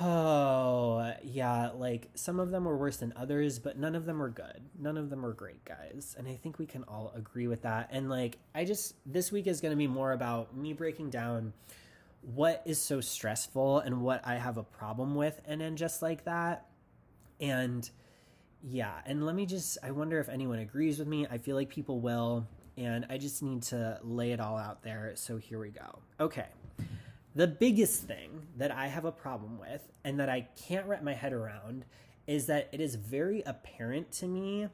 [0.00, 4.28] Oh, yeah, like some of them were worse than others, but none of them were
[4.28, 4.60] good.
[4.76, 6.16] None of them were great, guys.
[6.18, 7.90] And I think we can all agree with that.
[7.92, 11.52] And like, I just, this week is going to be more about me breaking down
[12.22, 15.40] what is so stressful and what I have a problem with.
[15.46, 16.66] And then just like that.
[17.40, 17.88] And
[18.62, 21.26] yeah, and let me just, I wonder if anyone agrees with me.
[21.30, 22.46] I feel like people will.
[22.76, 25.12] And I just need to lay it all out there.
[25.14, 26.00] So here we go.
[26.18, 26.46] Okay.
[27.36, 31.14] The biggest thing that I have a problem with and that I can't wrap my
[31.14, 31.84] head around
[32.26, 34.68] is that it is very apparent to me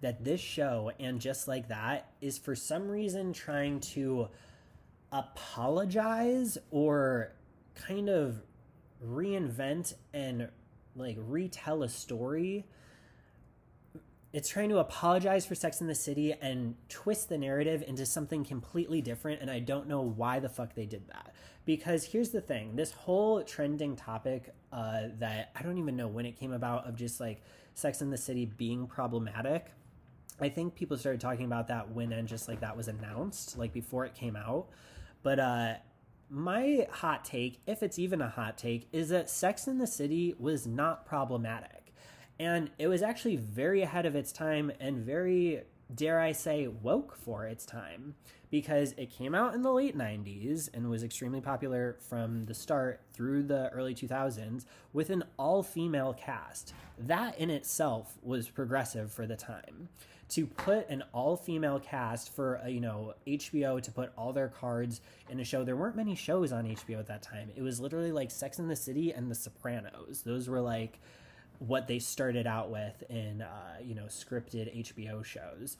[0.00, 4.28] that this show and just like that is for some reason trying to
[5.12, 7.32] apologize or
[7.74, 8.42] kind of
[9.06, 10.48] reinvent and
[10.96, 12.66] like retell a story
[14.32, 18.44] it's trying to apologize for Sex in the City and twist the narrative into something
[18.44, 19.42] completely different.
[19.42, 21.34] And I don't know why the fuck they did that.
[21.66, 26.24] Because here's the thing this whole trending topic uh, that I don't even know when
[26.24, 27.42] it came about of just like
[27.74, 29.66] Sex in the City being problematic.
[30.40, 33.72] I think people started talking about that when and just like that was announced, like
[33.72, 34.68] before it came out.
[35.22, 35.74] But uh,
[36.32, 40.34] my hot take, if it's even a hot take, is that Sex in the City
[40.38, 41.82] was not problematic
[42.38, 45.62] and it was actually very ahead of its time and very,
[45.94, 48.14] dare I say, woke for its time
[48.50, 53.00] because it came out in the late 90s and was extremely popular from the start
[53.12, 56.74] through the early 2000s with an all female cast.
[56.98, 59.88] That in itself was progressive for the time.
[60.32, 64.48] To put an all female cast for, uh, you know, HBO to put all their
[64.48, 67.50] cards in a show, there weren't many shows on HBO at that time.
[67.54, 70.22] It was literally like Sex in the City and The Sopranos.
[70.24, 71.00] Those were like
[71.58, 75.76] what they started out with in uh, you know scripted HBO shows.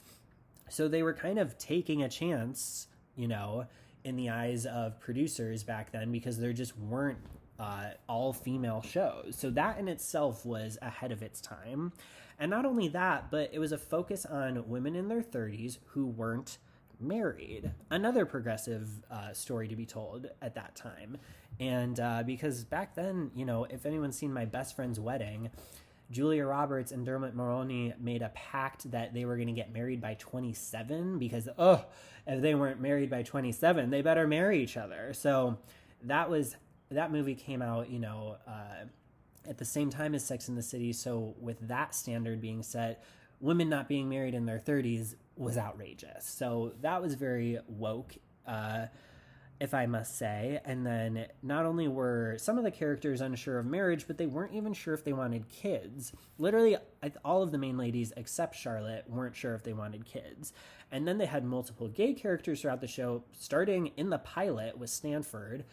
[0.68, 2.86] So they were kind of taking a chance,
[3.16, 3.66] you know,
[4.04, 7.18] in the eyes of producers back then because there just weren't
[7.58, 9.36] uh, all female shows.
[9.38, 11.92] So that in itself was ahead of its time.
[12.38, 16.07] And not only that, but it was a focus on women in their 30s who
[16.07, 16.59] weren't
[16.99, 17.73] married.
[17.90, 21.18] Another progressive uh, story to be told at that time.
[21.61, 25.51] And uh, because back then, you know, if anyone's seen my best friend's wedding,
[26.11, 30.01] Julia Roberts and Dermot Mulroney made a pact that they were going to get married
[30.01, 31.85] by 27 because, oh,
[32.27, 35.12] if they weren't married by 27, they better marry each other.
[35.14, 35.59] So
[36.05, 36.57] that was,
[36.90, 38.85] that movie came out, you know, uh,
[39.48, 40.92] at the same time as Sex in the City.
[40.92, 43.05] So with that standard being set,
[43.40, 46.26] women not being married in their 30s was outrageous.
[46.26, 48.14] So that was very woke.
[48.46, 48.87] Uh,
[49.62, 50.61] if I must say.
[50.64, 54.55] And then not only were some of the characters unsure of marriage, but they weren't
[54.55, 56.12] even sure if they wanted kids.
[56.37, 56.76] Literally,
[57.24, 60.52] all of the main ladies except Charlotte weren't sure if they wanted kids.
[60.90, 64.90] And then they had multiple gay characters throughout the show, starting in the pilot with
[64.90, 65.64] Stanford.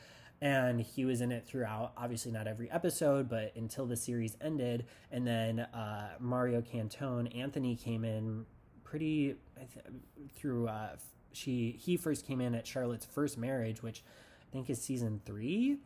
[0.41, 4.85] And he was in it throughout, obviously not every episode, but until the series ended.
[5.11, 8.45] And then uh, Mario Cantone, Anthony came in
[8.83, 9.85] pretty th-
[10.35, 10.95] through uh,
[11.31, 14.03] she he first came in at Charlotte's first marriage, which
[14.41, 15.77] I think is season three.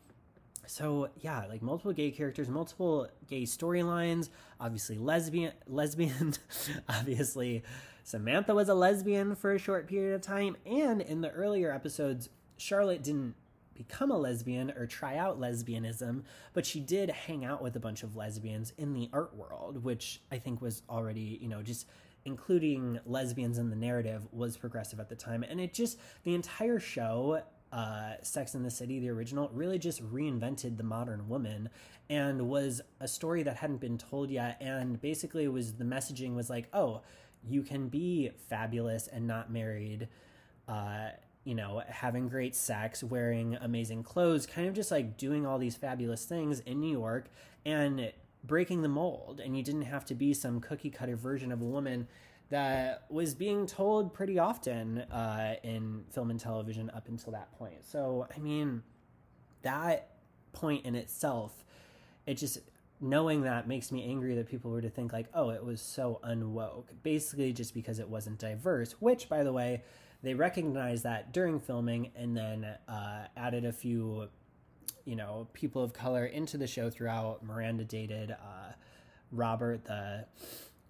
[0.66, 4.30] So yeah, like multiple gay characters, multiple gay storylines.
[4.60, 6.34] Obviously lesbian, lesbian.
[6.90, 7.64] obviously,
[8.04, 12.30] Samantha was a lesbian for a short period of time, and in the earlier episodes,
[12.58, 13.36] Charlotte didn't
[13.76, 18.04] become a lesbian or try out lesbianism, but she did hang out with a bunch
[18.04, 21.88] of lesbians in the art world, which I think was already, you know, just
[22.26, 26.80] including lesbians in the narrative was progressive at the time and it just the entire
[26.80, 27.42] show
[27.74, 31.70] uh, Sex in the City, the original, really just reinvented the modern woman
[32.08, 34.58] and was a story that hadn't been told yet.
[34.62, 37.02] And basically, it was the messaging was like, oh,
[37.44, 40.08] you can be fabulous and not married.
[40.68, 41.10] Uh,
[41.44, 45.76] you know, having great sex, wearing amazing clothes, kind of just like doing all these
[45.76, 47.26] fabulous things in New York
[47.66, 48.12] and
[48.44, 49.42] breaking the mold.
[49.44, 52.08] And you didn't have to be some cookie cutter version of a woman
[52.50, 57.84] that was being told pretty often uh, in film and television up until that point.
[57.86, 58.84] So, I mean,
[59.64, 60.10] that
[60.52, 61.66] point in itself,
[62.26, 62.60] it just
[63.02, 66.22] knowing that makes me angry that people were to think like, oh, it was so
[66.24, 68.94] unwoke, basically just because it wasn't diverse.
[69.02, 69.84] Which, by the way,
[70.24, 74.30] they recognized that during filming and then uh, added a few,
[75.04, 77.44] you know, people of color into the show throughout.
[77.44, 78.72] Miranda dated uh,
[79.32, 80.26] Robert, the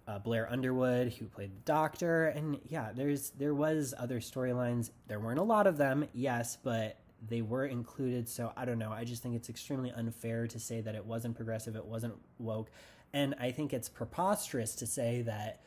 [0.06, 4.90] uh, Blair Underwood, who played the Doctor, and yeah, there's there was other storylines.
[5.08, 8.28] There weren't a lot of them, yes, but they were included.
[8.28, 8.92] So I don't know.
[8.92, 12.70] I just think it's extremely unfair to say that it wasn't progressive, it wasn't woke,
[13.12, 15.62] and I think it's preposterous to say that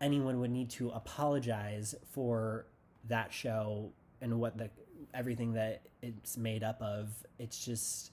[0.00, 2.66] anyone would need to apologize for
[3.08, 4.70] that show and what the
[5.14, 7.08] everything that it's made up of.
[7.38, 8.12] It's just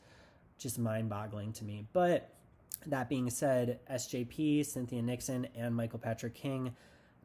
[0.57, 1.85] just mind-boggling to me.
[1.93, 2.33] But
[2.87, 6.75] that being said, SJP, Cynthia Nixon, and Michael Patrick King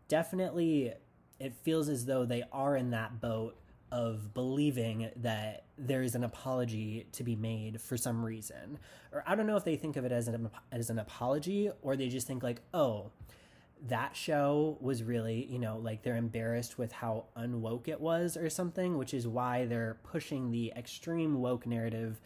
[0.09, 0.93] definitely
[1.41, 3.57] it feels as though they are in that boat
[3.91, 8.79] of believing that there is an apology to be made for some reason.
[9.13, 11.97] Or I don't know if they think of it as an as an apology or
[11.97, 13.11] they just think like, "Oh,
[13.89, 18.49] that show was really, you know, like they're embarrassed with how unwoke it was or
[18.49, 22.21] something, which is why they're pushing the extreme woke narrative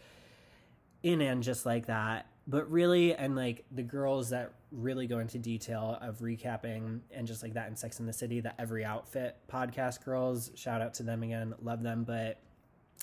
[1.03, 2.27] in and just like that.
[2.47, 7.43] But really, and like the girls that really go into detail of recapping and just
[7.43, 11.03] like that in Sex in the City, the Every Outfit podcast girls, shout out to
[11.03, 12.05] them again, love them.
[12.05, 12.39] But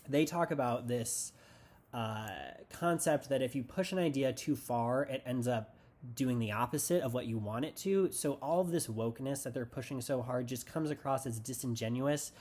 [0.08, 1.34] they talk about this
[1.94, 2.30] uh,
[2.72, 5.76] concept that if you push an idea too far, it ends up
[6.16, 8.12] doing the opposite of what you want it to.
[8.12, 12.32] So all of this wokeness that they're pushing so hard just comes across as disingenuous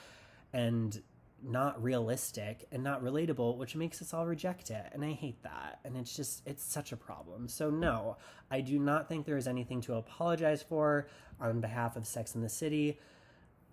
[0.53, 1.01] and
[1.45, 4.87] not realistic and not relatable, which makes us all reject it.
[4.93, 5.81] And I hate that.
[5.85, 7.49] And it's just, it's such a problem.
[7.49, 8.17] So, no,
[8.51, 11.09] I do not think there is anything to apologize for
[11.41, 12.99] on behalf of Sex in the City.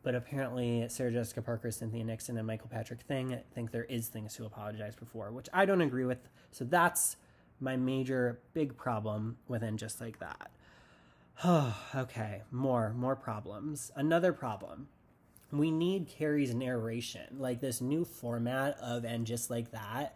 [0.01, 4.33] But apparently, Sarah Jessica Parker, Cynthia Nixon, and Michael Patrick King think there is things
[4.35, 6.29] to apologize for, which I don't agree with.
[6.51, 7.17] So that's
[7.59, 10.51] my major big problem within just like that.
[11.43, 13.91] Oh, okay, more more problems.
[13.95, 14.87] Another problem.
[15.51, 20.15] We need Carrie's narration, like this new format of and just like that.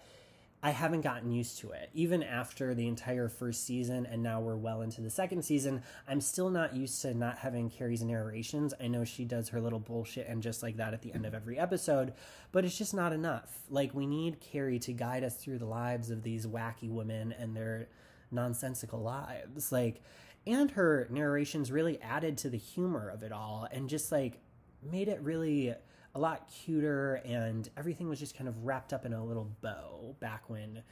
[0.66, 1.90] I haven't gotten used to it.
[1.94, 6.22] Even after the entire first season, and now we're well into the second season, I'm
[6.22, 8.74] still not used to not having Carrie's narrations.
[8.80, 11.34] I know she does her little bullshit and just like that at the end of
[11.34, 12.14] every episode,
[12.54, 13.60] but it's just not enough.
[13.70, 17.54] Like, we need Carrie to guide us through the lives of these wacky women and
[17.54, 17.90] their
[18.32, 19.70] nonsensical lives.
[19.70, 20.02] Like,
[20.48, 24.40] and her narrations really added to the humor of it all and just like
[24.82, 25.74] made it really
[26.16, 30.16] a lot cuter, and everything was just kind of wrapped up in a little bow
[30.20, 30.84] back when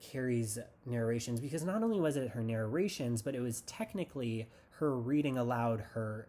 [0.00, 4.48] Carrie's narrations, because not only was it her narrations, but it was technically
[4.78, 6.28] her reading aloud her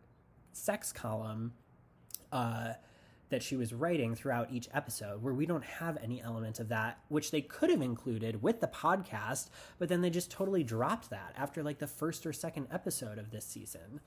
[0.51, 1.53] sex column
[2.31, 2.73] uh,
[3.29, 6.99] that she was writing throughout each episode, where we don't have any element of that,
[7.07, 11.33] which they could have included with the podcast, but then they just totally dropped that
[11.37, 14.01] after like the first or second episode of this season,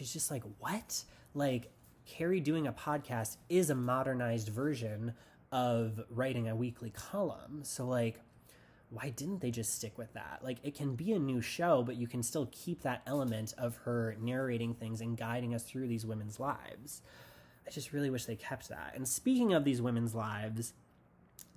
[0.00, 1.04] is just like, what?
[1.34, 1.70] Like,
[2.06, 5.14] Carrie doing a podcast is a modernized version
[5.52, 7.60] of writing a weekly column.
[7.62, 8.20] So, like,
[8.90, 10.40] why didn't they just stick with that?
[10.42, 13.76] Like, it can be a new show, but you can still keep that element of
[13.78, 17.02] her narrating things and guiding us through these women's lives.
[17.66, 18.92] I just really wish they kept that.
[18.94, 20.74] And speaking of these women's lives,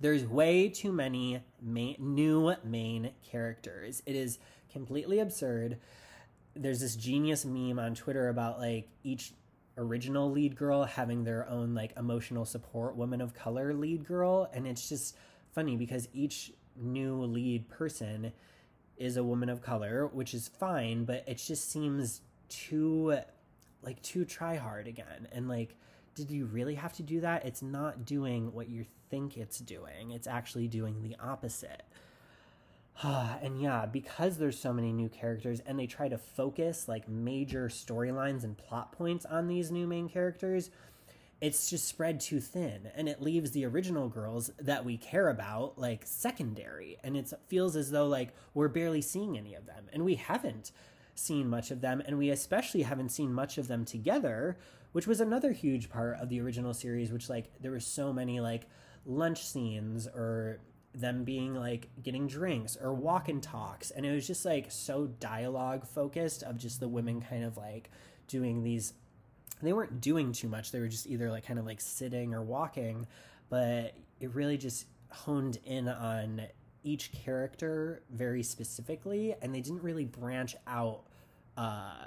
[0.00, 4.02] there's way too many main, new main characters.
[4.06, 4.38] It is
[4.72, 5.78] completely absurd.
[6.54, 9.32] There's this genius meme on Twitter about like each
[9.78, 14.50] original lead girl having their own like emotional support woman of color lead girl.
[14.52, 15.16] And it's just
[15.52, 18.32] funny because each new lead person
[18.96, 23.16] is a woman of color which is fine but it just seems too
[23.82, 25.28] like too try hard again.
[25.32, 25.76] And like
[26.14, 27.44] did you really have to do that?
[27.44, 30.10] It's not doing what you think it's doing.
[30.10, 31.84] It's actually doing the opposite
[33.02, 37.68] and yeah, because there's so many new characters and they try to focus like major
[37.68, 40.70] storylines and plot points on these new main characters,
[41.40, 42.90] it's just spread too thin.
[42.96, 46.98] And it leaves the original girls that we care about like secondary.
[47.04, 49.84] And it feels as though like we're barely seeing any of them.
[49.92, 50.72] And we haven't
[51.14, 52.02] seen much of them.
[52.04, 54.58] And we especially haven't seen much of them together
[54.92, 58.40] which was another huge part of the original series which like there were so many
[58.40, 58.66] like
[59.04, 60.60] lunch scenes or
[61.00, 65.06] them being like getting drinks or walk and talks and it was just like so
[65.20, 67.90] dialogue focused of just the women kind of like
[68.26, 68.92] doing these
[69.62, 72.42] they weren't doing too much they were just either like kind of like sitting or
[72.42, 73.06] walking
[73.48, 76.42] but it really just honed in on
[76.82, 81.02] each character very specifically and they didn't really branch out
[81.56, 82.06] uh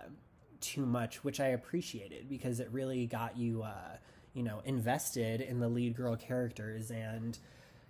[0.59, 3.97] too much which i appreciated because it really got you uh
[4.33, 7.39] you know invested in the lead girl characters and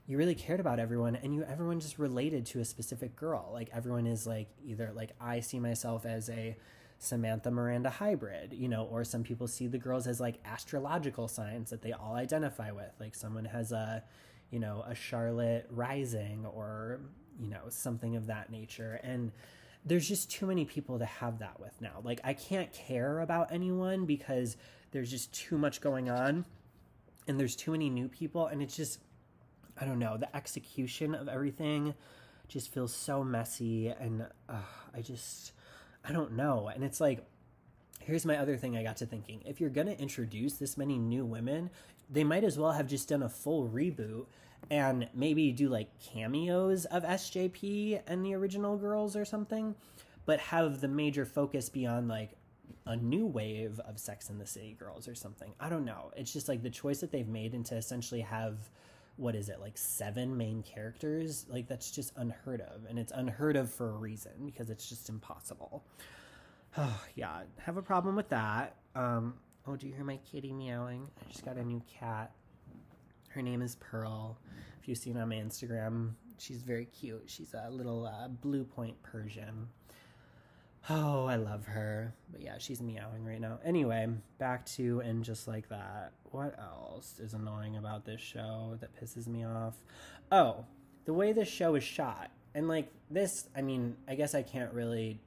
[0.08, 3.50] you really cared about everyone and you everyone just related to a specific girl.
[3.54, 6.58] Like everyone is like either like i see myself as a
[7.00, 11.70] samantha miranda hybrid you know or some people see the girls as like astrological signs
[11.70, 12.92] that they all identify with.
[13.00, 14.04] Like someone has a
[14.50, 17.02] you know a charlotte rising or
[17.40, 19.00] you know something of that nature.
[19.04, 19.32] And
[19.84, 22.02] there's just too many people to have that with now.
[22.04, 24.58] Like i can't care about anyone because
[24.92, 26.46] there's just too much going on
[27.28, 29.00] and there's too many new people and it's just
[29.80, 31.94] I don't know, the execution of everything
[32.48, 34.56] just feels so messy and uh,
[34.94, 35.54] I just
[36.04, 36.70] I don't know.
[36.74, 37.26] And it's like
[38.00, 39.42] here's my other thing I got to thinking.
[39.46, 41.70] If you're going to introduce this many new women,
[42.10, 44.26] they might as well have just done a full reboot
[44.70, 49.76] and maybe do like cameos of SJP and the original girls or something,
[50.26, 52.32] but have the major focus be on like
[52.86, 55.54] a new wave of Sex in the City girls or something.
[55.60, 56.12] I don't know.
[56.16, 58.58] It's just like the choice that they've made and to essentially have
[59.22, 61.46] what is it like seven main characters?
[61.48, 65.10] Like that's just unheard of and it's unheard of for a reason because it's just
[65.10, 65.84] impossible.
[66.76, 68.78] Oh yeah have a problem with that.
[68.96, 69.36] Um
[69.68, 71.08] oh do you hear my kitty meowing?
[71.22, 72.32] I just got a new cat.
[73.30, 74.40] Her name is pearl.
[74.82, 77.24] If you've seen on my instagram she's very cute.
[77.28, 79.68] She's a little uh, blue point persian
[80.90, 82.14] Oh, I love her.
[82.32, 83.60] But yeah, she's meowing right now.
[83.64, 84.08] Anyway,
[84.40, 86.14] back to and just like that.
[86.32, 89.76] What else is annoying about this show that pisses me off?
[90.32, 90.66] Oh,
[91.06, 92.32] the way this show is shot.
[92.56, 95.20] And like this, I mean, I guess I can't really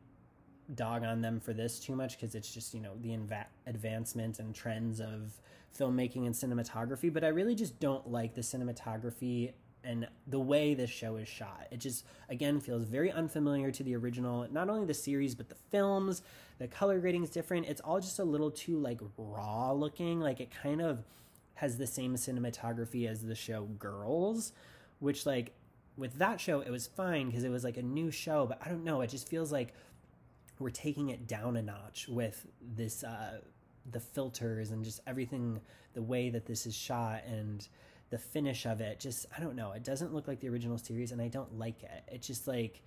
[0.74, 4.38] dog on them for this too much because it's just, you know, the inva- advancement
[4.38, 5.32] and trends of
[5.78, 9.52] filmmaking and cinematography, but I really just don't like the cinematography
[9.84, 11.66] and the way this show is shot.
[11.70, 15.54] It just again feels very unfamiliar to the original, not only the series but the
[15.54, 16.22] films.
[16.58, 17.66] The color grading is different.
[17.66, 20.20] It's all just a little too like raw looking.
[20.20, 21.04] Like it kind of
[21.54, 24.52] has the same cinematography as the show Girls,
[24.98, 25.54] which like
[25.96, 28.68] with that show it was fine because it was like a new show, but I
[28.68, 29.74] don't know, it just feels like
[30.58, 33.40] we're taking it down a notch with this uh
[33.90, 35.60] the filters and just everything
[35.94, 37.68] the way that this is shot and
[38.14, 41.10] the finish of it just i don't know it doesn't look like the original series
[41.10, 42.04] and i don't like it.
[42.06, 42.80] It just like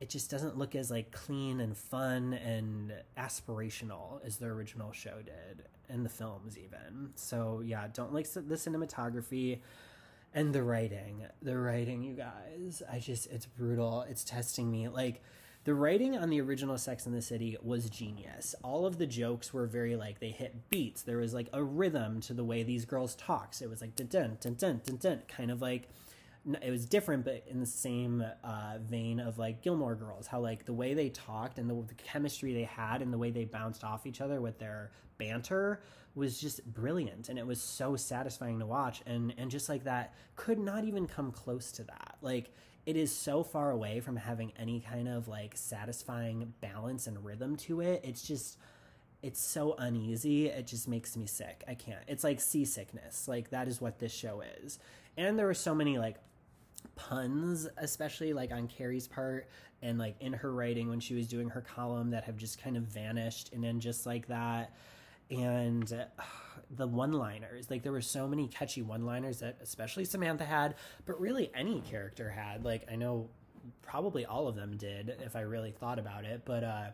[0.00, 5.16] it just doesn't look as like clean and fun and aspirational as the original show
[5.24, 7.10] did and the films even.
[7.16, 9.58] So yeah don't like the cinematography
[10.32, 11.26] and the writing.
[11.42, 14.02] The writing you guys i just it's brutal.
[14.08, 14.88] It's testing me.
[14.88, 15.20] Like
[15.68, 18.54] the writing on the original Sex in the City was genius.
[18.64, 21.02] All of the jokes were very like they hit beats.
[21.02, 23.60] There was like a rhythm to the way these girls talks.
[23.60, 25.90] It was like dun dun dun dun dun dun, kind of like
[26.62, 30.64] it was different, but in the same uh, vein of like Gilmore Girls, how like
[30.64, 33.84] the way they talked and the, the chemistry they had and the way they bounced
[33.84, 35.82] off each other with their banter
[36.14, 39.02] was just brilliant, and it was so satisfying to watch.
[39.04, 42.16] And and just like that, could not even come close to that.
[42.22, 42.54] Like
[42.88, 47.54] it is so far away from having any kind of like satisfying balance and rhythm
[47.54, 48.00] to it.
[48.02, 48.56] It's just
[49.20, 50.46] it's so uneasy.
[50.46, 51.64] It just makes me sick.
[51.68, 52.00] I can't.
[52.06, 53.28] It's like seasickness.
[53.28, 54.78] Like that is what this show is.
[55.18, 56.16] And there were so many like
[56.94, 59.48] puns, especially like on Carrie's part
[59.82, 62.78] and like in her writing when she was doing her column that have just kind
[62.78, 64.72] of vanished and then just like that
[65.30, 66.22] and uh,
[66.76, 70.74] the one liners like there were so many catchy one liners that especially samantha had
[71.06, 73.28] but really any character had like i know
[73.82, 76.86] probably all of them did if i really thought about it but uh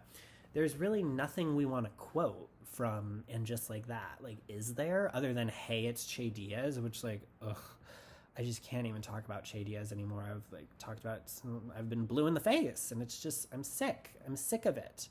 [0.52, 5.10] there's really nothing we want to quote from and just like that like is there
[5.14, 7.58] other than hey it's che diaz which like ugh
[8.36, 10.24] I just can't even talk about Che Diaz anymore.
[10.28, 11.30] I've like talked about
[11.78, 14.10] I've been blue in the face and it's just I'm sick.
[14.26, 15.08] I'm sick of it.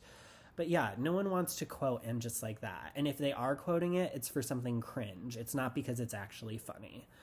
[0.56, 2.92] But yeah, no one wants to quote and just like that.
[2.96, 5.36] And if they are quoting it, it's for something cringe.
[5.36, 7.08] It's not because it's actually funny.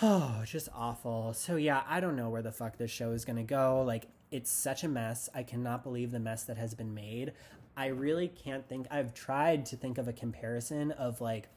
[0.00, 1.34] Oh, just awful.
[1.34, 3.82] So yeah, I don't know where the fuck this show is to go.
[3.86, 5.28] Like it's such a mess.
[5.34, 7.32] I cannot believe the mess that has been made.
[7.76, 11.50] I really can't think I've tried to think of a comparison of like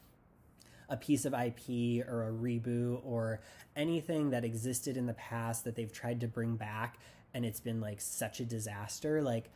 [0.90, 3.40] a piece of IP or a reboot or
[3.74, 6.98] anything that existed in the past that they've tried to bring back
[7.34, 9.22] and it's been like such a disaster.
[9.22, 9.50] Like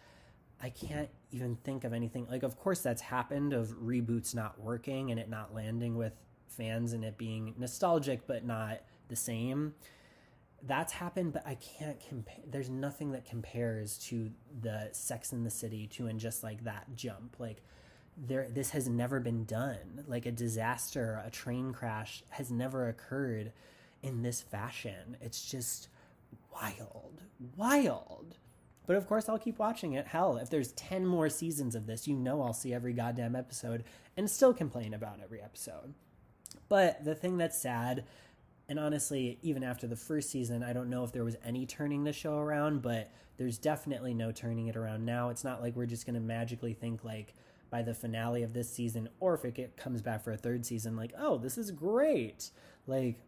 [0.62, 2.26] I can't even think of anything.
[2.30, 6.12] Like, of course, that's happened of reboots not working and it not landing with
[6.48, 9.74] fans and it being nostalgic but not the same.
[10.62, 12.44] That's happened, but I can't compare.
[12.46, 14.30] There's nothing that compares to
[14.60, 17.36] the Sex in the City to and just like that jump.
[17.38, 17.62] Like
[18.16, 20.04] there, this has never been done.
[20.06, 23.52] Like a disaster, a train crash has never occurred
[24.02, 25.16] in this fashion.
[25.22, 25.88] It's just
[26.52, 27.22] wild,
[27.56, 28.36] wild.
[28.90, 30.08] But of course, I'll keep watching it.
[30.08, 33.84] Hell, if there's 10 more seasons of this, you know I'll see every goddamn episode
[34.16, 35.94] and still complain about every episode.
[36.68, 38.02] But the thing that's sad,
[38.68, 42.02] and honestly, even after the first season, I don't know if there was any turning
[42.02, 45.28] the show around, but there's definitely no turning it around now.
[45.28, 47.36] It's not like we're just going to magically think, like,
[47.70, 50.96] by the finale of this season, or if it comes back for a third season,
[50.96, 52.50] like, oh, this is great.
[52.88, 53.20] Like,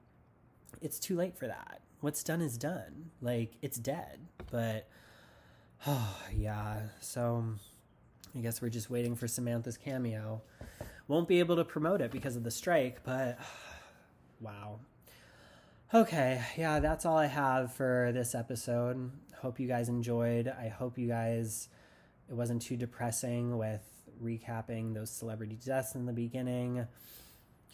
[0.80, 1.82] it's too late for that.
[2.00, 3.12] What's done is done.
[3.20, 4.18] Like, it's dead.
[4.50, 4.88] But
[6.36, 6.80] yeah.
[7.00, 7.60] So um,
[8.36, 10.42] I guess we're just waiting for Samantha's cameo.
[11.08, 13.38] Won't be able to promote it because of the strike, but
[14.40, 14.78] wow.
[15.92, 19.10] Okay, yeah, that's all I have for this episode.
[19.40, 20.48] Hope you guys enjoyed.
[20.48, 21.68] I hope you guys,
[22.30, 23.82] it wasn't too depressing with
[24.22, 26.86] recapping those celebrity deaths in the beginning.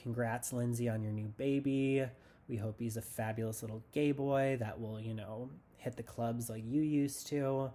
[0.02, 2.04] Congrats, Lindsay, on your new baby.
[2.48, 6.48] We hope he's a fabulous little gay boy that will, you know, hit the clubs
[6.48, 7.70] like you used to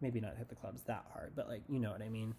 [0.00, 2.34] maybe not hit the clubs that hard, but like, you know what I mean.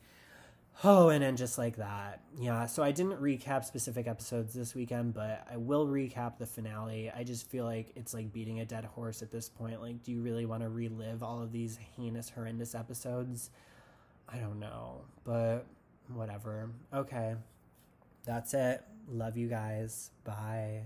[0.84, 2.22] Oh, and then just like that.
[2.38, 7.10] Yeah, so I didn't recap specific episodes this weekend, but I will recap the finale.
[7.16, 9.82] I just feel like it's like beating a dead horse at this point.
[9.82, 13.52] Like, do you really want to relive all of these heinous, horrendous episodes?
[14.28, 15.66] I don't know, but
[16.14, 16.72] whatever.
[16.94, 17.36] Okay,
[18.26, 18.84] that's it.
[19.08, 20.12] Love you guys.
[20.26, 20.82] Bye.